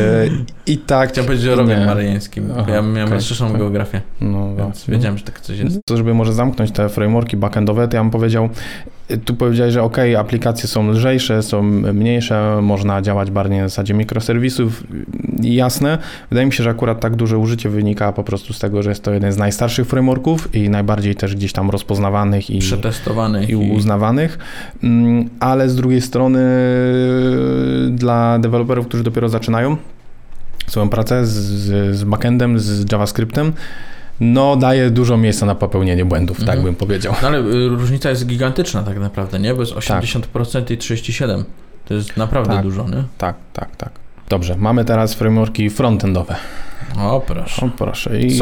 [0.66, 1.08] I tak...
[1.12, 3.60] Chciałem powiedzieć o maryjańskim, bo Aha, ja miałem okej, rozszerzoną okej.
[3.60, 4.92] geografię, No, więc no.
[4.94, 5.80] wiedziałem, że tak coś jest.
[5.86, 8.48] To, żeby może zamknąć te frameworki backendowe, to ja bym powiedział,
[9.24, 14.84] tu powiedziałeś, że ok, aplikacje są lżejsze, są mniejsze, można działać bardziej na zasadzie mikroserwisów,
[15.42, 15.98] jasne.
[16.30, 19.04] Wydaje mi się, że akurat tak duże użycie wynika po prostu z tego, że jest
[19.04, 24.38] to jeden z najstarszych frameworków i najbardziej też gdzieś tam rozpoznawanych i, Przetestowany i uznawanych,
[24.82, 26.40] Mm, ale z drugiej strony
[27.88, 29.76] y, dla deweloperów, którzy dopiero zaczynają
[30.66, 33.52] swoją pracę z, z backendem, z JavaScriptem,
[34.20, 36.64] no daje dużo miejsca na popełnienie błędów, tak Mhm.
[36.64, 37.14] bym powiedział.
[37.22, 39.54] No ale y, różnica jest gigantyczna tak naprawdę, nie?
[39.54, 41.44] Bo jest 80% i 37%.
[41.84, 42.62] To jest naprawdę Tak.
[42.62, 43.04] dużo, nie?
[43.18, 43.90] Tak, tak, tak.
[44.28, 46.36] Dobrze, mamy teraz frameworki frontendowe.
[46.98, 47.66] O, proszę.
[47.66, 48.20] O, proszę.
[48.20, 48.38] I?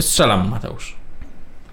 [0.00, 0.96] Strzelam, Mateusz.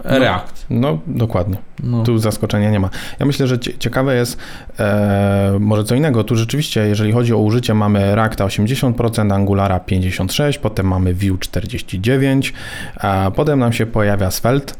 [0.03, 0.65] React.
[0.69, 1.57] No, dokładnie.
[1.83, 2.03] No.
[2.03, 2.89] Tu zaskoczenia nie ma.
[3.19, 4.37] Ja myślę, że cie- ciekawe jest
[4.79, 6.23] e, może co innego.
[6.23, 12.51] Tu rzeczywiście, jeżeli chodzi o użycie, mamy Reacta 80%, Angulara 56%, potem mamy Vue 49%,
[12.95, 14.73] a potem nam się pojawia Svelte,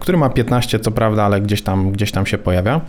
[0.00, 2.80] który ma 15, co prawda, ale gdzieś tam, gdzieś tam się pojawia.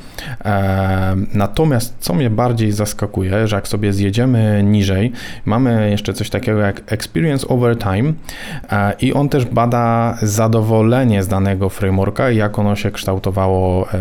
[0.45, 5.11] E, natomiast co mnie bardziej zaskakuje, że jak sobie zjedziemy niżej,
[5.45, 8.13] mamy jeszcze coś takiego jak Experience Over Time
[8.71, 13.97] e, i on też bada zadowolenie z danego frameworka i jak ono się kształtowało e,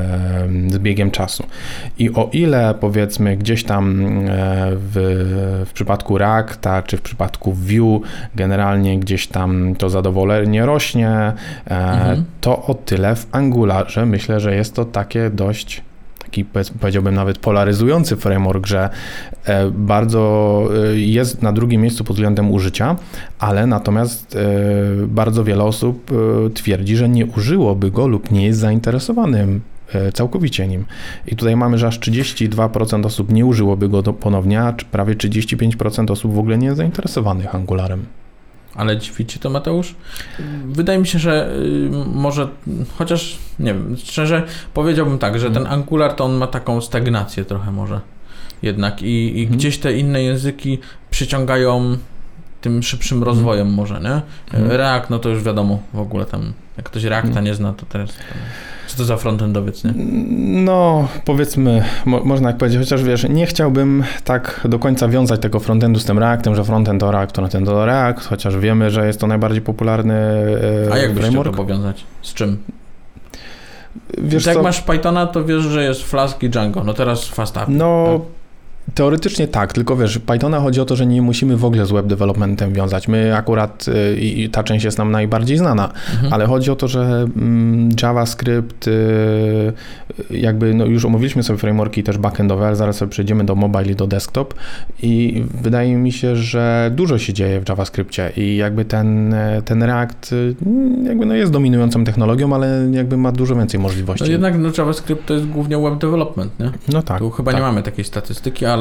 [0.69, 1.47] z biegiem czasu.
[1.99, 4.07] I o ile powiedzmy gdzieś tam e,
[4.73, 8.01] w, w przypadku Reacta czy w przypadku Vue
[8.35, 11.33] generalnie gdzieś tam to zadowolenie rośnie,
[11.71, 12.25] e, Mhm.
[12.41, 15.83] to o tyle w Angularze myślę, że jest to takie dość
[16.31, 18.91] taki powiedz- powiedziałbym nawet polaryzujący framework, że
[19.45, 22.97] e, bardzo e, jest na drugim miejscu pod względem użycia,
[23.39, 26.11] ale natomiast e, bardzo wiele osób
[26.55, 29.61] twierdzi, że nie użyłoby go lub nie jest zainteresowanym
[30.15, 30.85] całkowicie nim.
[31.27, 36.11] I tutaj mamy, że aż 32% osób nie użyłoby go do, ponownie, a prawie 35%
[36.11, 38.07] osób w ogóle nie jest zainteresowanych Angularem.
[38.75, 39.95] Ale dziwi ci to, Mateusz?
[40.67, 42.49] Wydaje mi się, że y, może,
[42.99, 44.43] chociaż nie wiem, szczerze
[44.75, 48.01] powiedziałbym tak, że ten Angular to on ma taką stagnację trochę może
[48.63, 49.59] jednak i, i Mhm.
[49.59, 50.79] gdzieś te inne języki
[51.11, 51.97] przyciągają
[52.61, 54.21] tym szybszym rozwojem może, nie?
[54.59, 54.71] Mhm.
[54.81, 57.45] React, no to już wiadomo w ogóle tam, jak ktoś Reacta Mhm.
[57.47, 58.11] nie zna, to teraz
[58.87, 59.93] co to za frontendowiec, nie?
[60.65, 65.61] No, powiedzmy, mo, można tak powiedzieć, chociaż wiesz, nie chciałbym tak do końca wiązać tego
[65.61, 69.21] frontendu z tym Reactem, że frontend to React, frontend to React, chociaż wiemy, że jest
[69.21, 70.15] to najbardziej popularny
[70.89, 71.51] e, A jak byś framework.
[71.51, 72.05] to powiązać?
[72.23, 72.59] Z czym?
[74.19, 77.57] Wiesz jak co, masz Pythona, to wiesz, że jest Flask i Django, no teraz Fast
[77.57, 77.73] API.
[77.73, 78.21] no
[78.95, 82.07] teoretycznie tak, tylko wiesz, Pythona chodzi o to, że nie musimy w ogóle z web
[82.07, 83.09] developmentem wiązać.
[83.09, 86.33] My akurat, y, i ta część jest nam najbardziej znana, Mhm.
[86.33, 89.73] Ale chodzi o to, że mm, JavaScript, y,
[90.31, 93.95] jakby no już omówiliśmy sobie frameworki też backendowe, ale zaraz sobie przejdziemy do mobile i
[93.95, 94.55] do desktop
[95.03, 99.83] i wydaje mi się, że dużo się dzieje w JavaScriptie i jakby ten, e, ten
[99.83, 100.55] React y,
[101.03, 104.25] jakby no jest dominującą technologią, ale jakby ma dużo więcej możliwości.
[104.25, 106.71] No jednak no, JavaScript to jest głównie web development, nie?
[106.93, 107.19] no tak.
[107.19, 107.61] tu chyba tak.
[107.61, 108.80] nie mamy takiej statystyki, ale,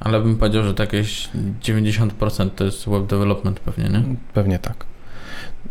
[0.00, 1.28] ale bym powiedział, że to jakieś
[1.62, 4.02] 90% to jest web development pewnie, nie?
[4.34, 4.84] Pewnie tak.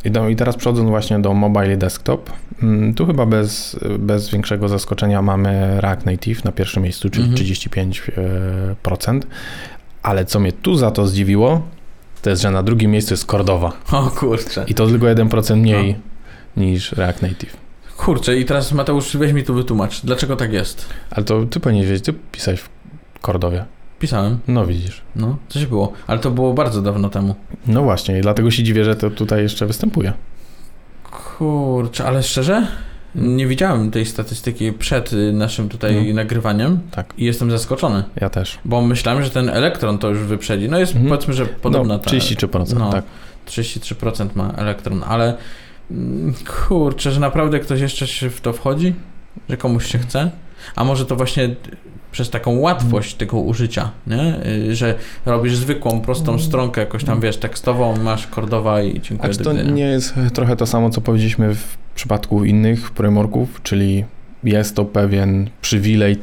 [0.06, 2.30] I, do, I teraz przechodząc właśnie do mobile i desktop,
[2.63, 7.48] mm, tu chyba bez, bez większego zaskoczenia mamy React Native na pierwszym miejscu, czyli Mhm.
[7.48, 9.19] 35%.
[10.04, 11.62] Ale co mnie tu za to zdziwiło,
[12.22, 13.72] to jest, że na drugim miejscu jest Cordova.
[13.91, 14.65] O kurczę.
[14.67, 15.95] I to tylko 1% mniej
[16.58, 17.58] niż React Native.
[17.98, 20.86] Kurczę, i teraz Mateusz, weź mi tu wytłumacz, dlaczego tak jest?
[21.12, 22.69] Ale to ty powinieneś wiedzieć, ty pisałeś w
[23.22, 23.66] Cordowie.
[24.00, 25.02] Pisałem, No widzisz.
[25.16, 27.36] no, coś było, ale to było bardzo dawno temu.
[27.68, 30.14] No właśnie, i dlatego się dziwię, że to tutaj jeszcze występuje.
[31.12, 32.68] Kurczę, ale szczerze?
[33.16, 36.14] Nie widziałem tej statystyki przed y, naszym tutaj No.
[36.14, 37.14] nagrywaniem Tak.
[37.18, 38.60] i jestem zaskoczony, Ja też.
[38.66, 40.70] bo myślałem, że ten elektron to już wyprzedzi.
[40.70, 41.10] No jest Mhm.
[41.10, 42.12] powiedzmy, że podobna no, ta...
[42.12, 42.90] 33%, no.
[42.92, 43.06] tak.
[43.48, 45.38] 33% ma elektron, ale
[45.92, 46.34] mm,
[46.68, 48.96] kurczę, że naprawdę ktoś jeszcze się w to wchodzi?
[49.50, 50.32] Że komuś się chce?
[50.76, 51.56] A może to właśnie
[52.12, 54.45] przez taką łatwość tego użycia, nie?
[54.45, 54.95] Y, Że
[55.26, 59.34] robisz zwykłą, prostą stronkę, jakoś tam, wiesz, tekstową, masz kordowa i A dziękuję.
[59.34, 64.06] czy do to nie jest trochę to samo, co powiedzieliśmy w przypadku innych frameworków, czyli
[64.43, 66.17] jest to pewien przywilej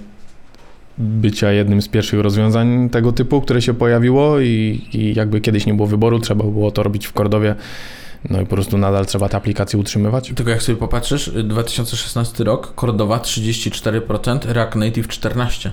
[0.98, 5.74] bycia jednym z pierwszych rozwiązań tego typu, które się pojawiło i, i jakby kiedyś nie
[5.74, 7.54] było wyboru, trzeba było to robić w Cordowie,
[8.30, 10.32] no i po prostu nadal trzeba te aplikacje utrzymywać.
[10.36, 15.70] Tylko jak sobie popatrzysz, y, 2016 rok, Cordowa 34%, React Native 14%.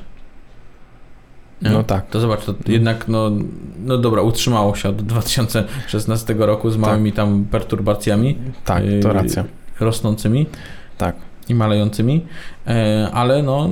[1.62, 1.70] Nie?
[1.70, 2.08] No tak.
[2.10, 3.32] To zobacz, to jednak, no,
[3.86, 9.44] no dobra, utrzymało się od 2016 roku z małymi tam perturbacjami Tak, to racja.
[9.80, 10.46] rosnącymi
[10.98, 11.16] Tak.
[11.50, 12.26] i malejącymi,
[12.68, 13.70] e, ale no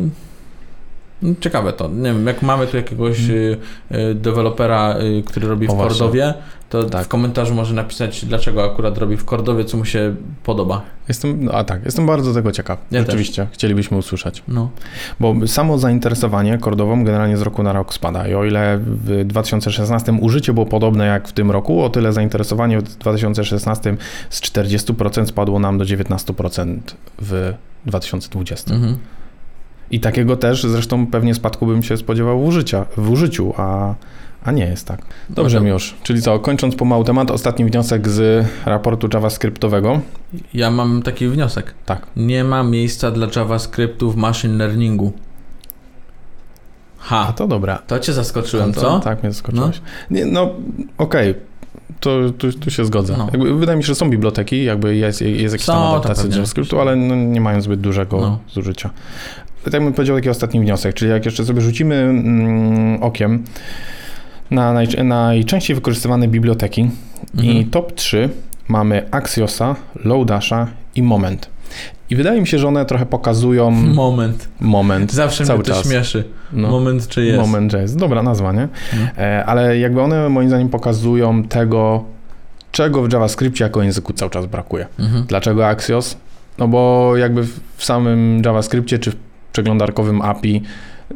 [1.40, 1.88] ciekawe to.
[1.88, 3.58] Nie wiem, jak mamy tu jakiegoś y,
[3.92, 5.80] y, dewelopera, y, który robi Mhm.
[5.80, 5.88] O, w.
[5.88, 6.34] Cordowie,
[6.70, 7.06] to Tak.
[7.06, 10.82] w komentarzu może napisać, dlaczego akurat robi w Cordowie, co mu się podoba.
[11.08, 12.80] Jestem, no, a tak, jestem bardzo tego ciekaw.
[12.92, 14.44] Ja Rzeczywiście, chcielibyśmy usłyszeć.
[14.48, 14.70] No.
[15.20, 18.28] Bo samo zainteresowanie kordową generalnie z roku na rok spada.
[18.28, 22.80] I o ile w 2016 użycie było podobne jak w tym roku, o tyle zainteresowanie
[22.80, 23.98] w 2016
[24.30, 26.80] z 40% spadło nam do 19%
[27.22, 27.54] w
[27.86, 28.74] 2020.
[28.74, 28.98] Mhm.
[29.92, 33.96] I takiego też zresztą pewnie spadku bym się spodziewał w, użycia, w użyciu, a,
[34.44, 35.00] a nie jest tak.
[35.00, 35.62] Dobrze, Dobrze.
[35.62, 35.96] Miłosz.
[36.04, 40.00] Czyli co, kończąc pomału temat, ostatni wniosek z raportu JavaScriptowego.
[40.54, 41.74] Ja mam taki wniosek.
[41.86, 42.08] Tak.
[42.16, 45.14] Nie ma miejsca dla JavaScriptu w machine learningu.
[47.00, 47.78] A Ha, to dobra.
[47.88, 49.00] to cię zaskoczyłem, to, co?
[49.00, 49.82] Tak, mnie zaskoczyłeś.
[50.12, 50.50] Nie, no,
[50.98, 51.36] okej.
[52.00, 53.16] To, tu, tu się zgodzę.
[53.18, 53.28] No.
[53.32, 56.30] Jakby, wydaje mi się, że są biblioteki, jakby jest, jest jakiś Są, tam adaptacja.
[56.30, 58.40] JavaScriptu, ale no, nie mają zbyt dużego No.
[58.54, 58.90] zużycia.
[59.64, 63.44] Tak bym powiedział taki ostatni wniosek, czyli jak jeszcze sobie rzucimy mm, okiem
[64.52, 66.90] na naj, najczęściej wykorzystywane biblioteki
[67.34, 67.70] i Mhm.
[67.70, 68.30] top 3
[68.68, 71.50] mamy Axiosa, Loadasha i Moment.
[72.10, 73.72] I wydaje mi się, że one trochę pokazują
[74.04, 74.50] Moment.
[74.60, 75.86] moment Zawsze cały mnie to czas.
[75.88, 76.24] śmieszy.
[76.54, 76.70] No.
[76.70, 77.40] Moment czy jest.
[77.40, 77.96] Moment Jazz.
[77.96, 78.68] Dobra nazwa, nie?
[78.94, 79.00] No.
[79.46, 82.04] Ale jakby one moim zdaniem pokazują tego,
[82.72, 84.88] czego w JavaScriptie jako języku cały czas brakuje.
[85.00, 85.24] Mhm.
[85.28, 86.18] Dlaczego Axios?
[86.58, 89.16] No bo jakby w w samym JavaScriptie czy w
[89.52, 90.62] przeglądarkowym API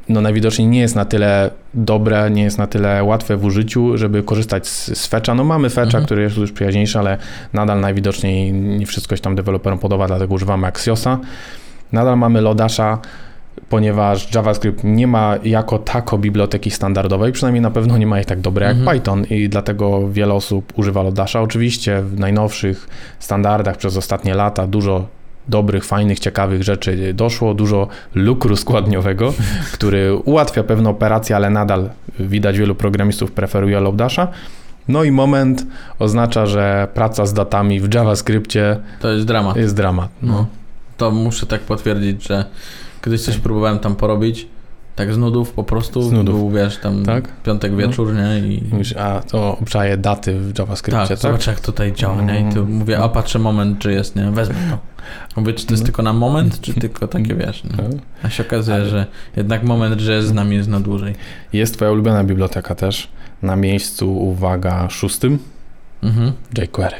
[0.09, 4.23] no najwidoczniej nie jest na tyle dobre, nie jest na tyle łatwe w użyciu, żeby
[4.23, 5.35] korzystać z, z fetcha.
[5.35, 6.05] No mamy fetcha, Mhm.
[6.05, 7.17] który jest już przyjaźniejszy, ale
[7.53, 11.19] nadal najwidoczniej nie wszystko się tam deweloperom podoba, dlatego używamy Axiosa.
[11.91, 12.99] Nadal mamy Lodasha,
[13.69, 18.39] ponieważ JavaScript nie ma jako tako biblioteki standardowej, przynajmniej na pewno nie ma jej tak
[18.41, 18.97] dobre jak Mhm.
[18.97, 21.41] Python i dlatego wiele osób używa Lodasha.
[21.41, 22.87] Oczywiście w najnowszych
[23.19, 25.07] standardach przez ostatnie lata dużo
[25.47, 29.33] dobrych, fajnych, ciekawych rzeczy doszło, dużo lukru składniowego,
[29.73, 34.27] który ułatwia pewne operacje, ale nadal widać wielu programistów preferuje Lodasha.
[34.87, 35.65] No i moment
[35.99, 39.55] oznacza, że praca z datami w JavaScriptie To jest dramat.
[39.57, 40.09] jest dramat.
[40.21, 40.33] No.
[40.33, 40.45] No.
[40.97, 42.45] To muszę tak potwierdzić, że
[43.03, 44.47] kiedyś coś próbowałem tam porobić,
[44.95, 46.35] tak z nudów po prostu, Z nudów.
[46.35, 47.41] był wiesz, tam Tak?
[47.43, 47.77] piątek No.
[47.77, 48.39] wieczór, nie?
[48.39, 51.17] I Mówisz, a to obczaje daty w JavaScriptie, tak, tak?
[51.17, 52.39] zobacz jak tutaj działa, nie?
[52.49, 52.71] I tu Mm.
[52.73, 54.31] mówię, a patrzę moment, czy jest, nie?
[54.31, 54.77] Wezmę to.
[55.41, 55.85] Mówię, czy to jest No.
[55.85, 57.63] tylko na moment, czy tylko takie, wiesz?
[57.63, 57.83] No.
[58.23, 59.05] A się okazuje, Ale- że
[59.37, 61.15] jednak moment, że z nami jest na dłużej.
[61.53, 63.07] Jest twoja ulubiona biblioteka też.
[63.41, 65.39] Na miejscu, uwaga, szóstym
[66.03, 66.31] Mhm.
[66.57, 66.95] jQuery.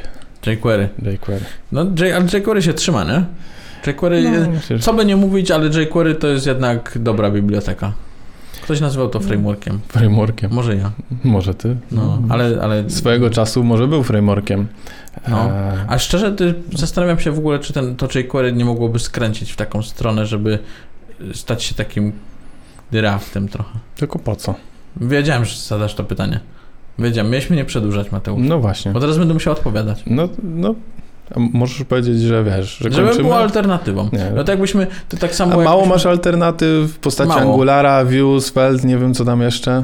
[0.45, 0.89] jQuery.
[1.01, 1.45] jQuery.
[1.71, 3.23] No, J, ale jQuery się trzyma, nie?
[3.87, 7.93] jQuery, No, że- co by nie mówić, ale jQuery to jest jednak dobra biblioteka.
[8.63, 9.79] Ktoś nazywał to frameworkiem.
[9.87, 10.51] Frameworkiem.
[10.53, 10.91] Może ja.
[11.23, 11.75] Może ty.
[11.91, 14.67] No, ale, ale Swojego czasu może był frameworkiem.
[15.27, 15.45] No.
[15.49, 19.51] E, A szczerze, ty, zastanawiam się w ogóle, czy ten, to jQuery nie mogłoby skręcić
[19.51, 20.59] w taką stronę, żeby
[21.33, 22.11] stać się takim
[22.91, 23.79] draftem trochę.
[23.95, 24.55] tylko po co?
[25.01, 26.39] Wiedziałem, że zadasz to pytanie.
[26.99, 28.41] Wiedziałem, mieliśmy nie przedłużać, Mateusz.
[28.43, 28.91] No właśnie.
[28.91, 30.03] Bo teraz będę musiał odpowiadać.
[30.07, 30.75] No, no
[31.35, 33.23] a możesz powiedzieć, że wiesz, że Żeby kończymy?
[33.23, 34.09] było alternatywą.
[34.13, 34.31] Nie.
[34.35, 37.41] No to jakbyśmy, to tak samo A mało jakbyśmy- masz alternatyw w postaci Mało.
[37.41, 39.83] Angulara, Vue, Svelte, nie wiem co tam jeszcze.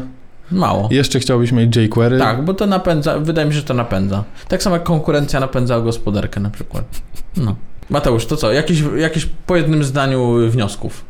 [0.52, 0.88] Mało.
[0.92, 2.20] Jeszcze chciałbyś mieć jQuery.
[2.20, 4.24] Tak, bo to napędza, wydaje mi się, że to napędza.
[4.48, 6.84] Tak samo jak konkurencja napędza gospodarkę na przykład.
[7.38, 7.56] No.
[7.90, 8.52] Mateusz, to co?
[8.54, 11.06] Jakieś, jakieś po jednym zdaniu wniosków.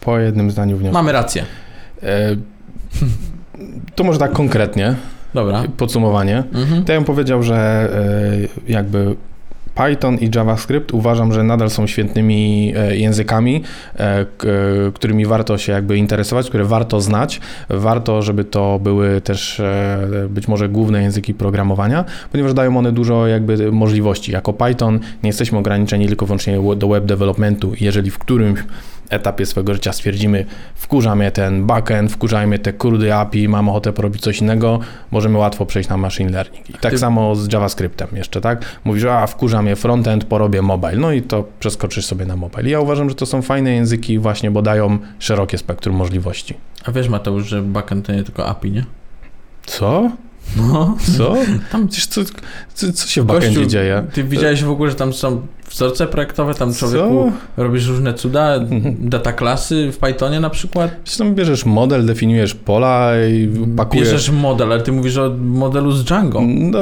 [0.00, 0.94] Po jednym zdaniu wniosku.
[0.94, 1.44] Mamy rację.
[2.02, 2.36] E,
[3.94, 4.94] to może tak konkretnie,
[5.34, 5.62] Dobra.
[5.76, 6.42] podsumowanie.
[6.54, 6.84] Mhm.
[6.84, 7.56] To ja bym powiedział, że
[8.66, 9.16] e, jakby
[9.76, 13.62] Python i JavaScript uważam, że nadal są świetnymi e, językami,
[13.96, 14.26] e, e,
[14.94, 17.40] którymi warto się jakby interesować, które warto znać.
[17.68, 19.62] Warto, żeby to były też
[20.28, 24.32] być może główne języki programowania, ponieważ dają one dużo jakby możliwości.
[24.32, 27.72] Jako Python nie jesteśmy ograniczeni tylko wyłącznie do web developmentu.
[27.80, 28.60] Jeżeli w którymś
[29.10, 33.92] etapie swojego życia stwierdzimy, wkurza mnie ten backend, wkurza mnie te kurdy API, mam ochotę
[33.92, 34.80] porobić coś innego,
[35.10, 36.70] możemy łatwo przejść na machine learning.
[36.70, 38.64] I tak Ty- samo z JavaScriptem jeszcze, tak?
[38.84, 42.68] Mówisz, a wkurza mnie frontend, porobię mobile, no i to przeskoczysz sobie na mobile.
[42.68, 46.54] I ja uważam, że to są fajne języki właśnie, bo dają szerokie spektrum możliwości.
[46.84, 48.84] A wiesz Mateusz, że backend to nie tylko API, nie?
[49.66, 50.10] Co?
[50.56, 50.96] No.
[51.16, 51.36] Co?
[51.72, 52.20] Tam Przecież co,
[52.74, 54.04] co, co się w backendzie Gościu, dzieje?
[54.12, 55.40] Ty widziałeś w ogóle, że tam są
[55.70, 58.58] wzorce projektowe, tam człowieku robisz różne cuda,
[59.14, 60.90] data klasy w Pythonie na przykład.
[61.04, 64.08] Przecież tam bierzesz model, definiujesz pola i pakujesz...
[64.08, 66.40] Bierzesz model, ale ty mówisz o modelu z Django.
[66.46, 66.78] No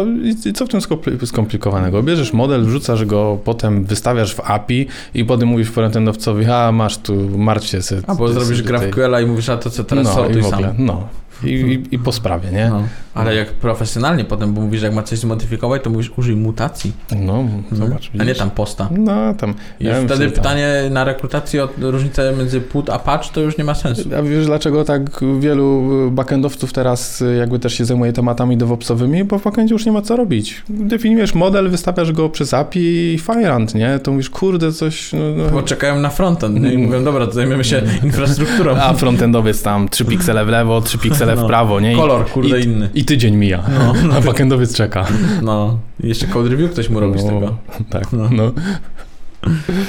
[0.47, 2.03] i co w tym skompli- skomplikowanego?
[2.03, 7.15] Bierzesz model, wrzucasz go, potem wystawiasz w API i potem mówisz frontendowcowi, a masz tu,
[7.39, 7.79] martw się.
[8.07, 10.63] A bo zrobisz se- GraphQL-a i mówisz, a to co teraz no, sortuj sam.
[10.79, 11.09] no.
[11.45, 11.55] I,
[11.91, 12.69] i, I po sprawie, nie?
[12.71, 12.83] No.
[13.15, 17.45] Ale jak profesjonalnie potem, bo mówisz, jak ma coś zmodyfikować, to mówisz użyj mutacji, No,
[17.73, 18.11] zobacz.
[18.19, 18.89] a nie tam posta.
[18.99, 19.55] No, tam.
[19.81, 23.41] I Ja wtedy sobie tam- pytanie na rekrutację o różnicę między put a patch to
[23.41, 24.09] już nie ma sensu.
[24.19, 29.25] A wiesz dlaczego tak wielu backendowców teraz jakby też się zajmuje tematami DevOpsowymi?
[29.25, 30.63] Bo w backendzie już nie ma co robić.
[30.69, 33.99] Definiujesz model, wystawiasz go przez API i fajrant, nie?
[33.99, 35.13] To mówisz, kurde, coś...
[35.13, 35.51] No, no.
[35.51, 36.69] Bo czekają na frontend nie?
[36.73, 36.87] i Mm.
[36.87, 38.77] mówią, dobra, to zajmiemy się infrastrukturą.
[38.77, 41.47] A frontendowiec tam 3 piksele w lewo, 3 piksele w No.
[41.47, 41.93] prawo, nie?
[41.93, 42.89] I, Kolor, kurde, i- inny.
[42.95, 43.93] I tydzień mija, No.
[44.17, 45.07] a backendowiec czeka.
[45.43, 45.79] No.
[46.05, 47.57] I jeszcze code review ktoś mu robi z tego.
[47.91, 48.29] Tak, No.
[48.33, 48.53] no.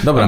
[0.04, 0.28] Dobra.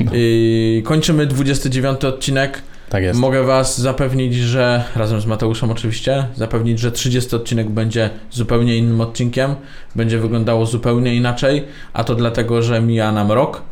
[0.00, 0.10] No.
[0.14, 2.62] I kończymy 29 odcinek.
[2.88, 3.20] Tak jest.
[3.20, 9.00] Mogę Was zapewnić, że razem z Mateuszem oczywiście, zapewnić, że 30 odcinek będzie zupełnie innym
[9.00, 9.54] odcinkiem,
[9.96, 13.62] będzie wyglądało zupełnie inaczej, a to dlatego, że mija nam rok,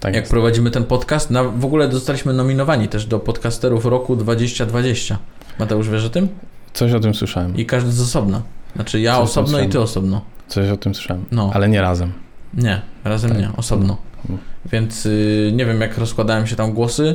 [0.00, 0.30] Tak jak jest.
[0.30, 1.30] prowadzimy ten podcast.
[1.30, 5.18] Na, w ogóle zostaliśmy nominowani też do podcasterów roku 2020.
[5.58, 6.28] Mateusz, wiesz o tym?
[6.72, 7.56] Coś o tym słyszałem.
[7.56, 8.42] I każdy z osobna.
[8.74, 10.20] Znaczy ja Coś osobno i ty osobno.
[10.48, 11.24] Coś o tym słyszałem.
[11.32, 11.50] No.
[11.54, 12.12] Ale nie razem.
[12.54, 13.40] Nie, razem Tak.
[13.40, 13.96] nie, osobno.
[14.28, 14.38] No.
[14.72, 17.14] Więc y, nie wiem, jak rozkładałem się tam głosy.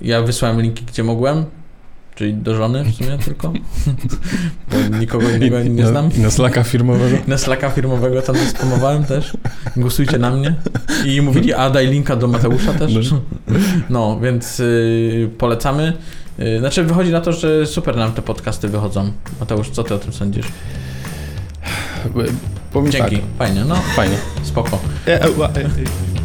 [0.00, 1.44] Ja wysłałem linki, gdzie mogłem.
[2.14, 3.52] Czyli do żony w sumie tylko.
[4.70, 6.10] Bo nikogo innego nie na, znam.
[6.16, 7.16] I na slacka firmowego?
[7.26, 9.36] Na slacka firmowego tam spamowałem też.
[9.76, 10.54] Głosujcie na mnie.
[11.06, 12.92] I mówili, a daj linka do Mateusza też.
[13.90, 15.92] No, więc y, polecamy.
[16.40, 19.12] Y, znaczy wychodzi na to, że super nam te podcasty wychodzą.
[19.40, 20.46] Mateusz, co ty o tym sądzisz?
[22.72, 23.24] Powiem Dzięki, tak.
[23.38, 24.16] fajnie, no Fajnie.
[24.42, 24.78] spoko.
[25.06, 26.17] E, e, e,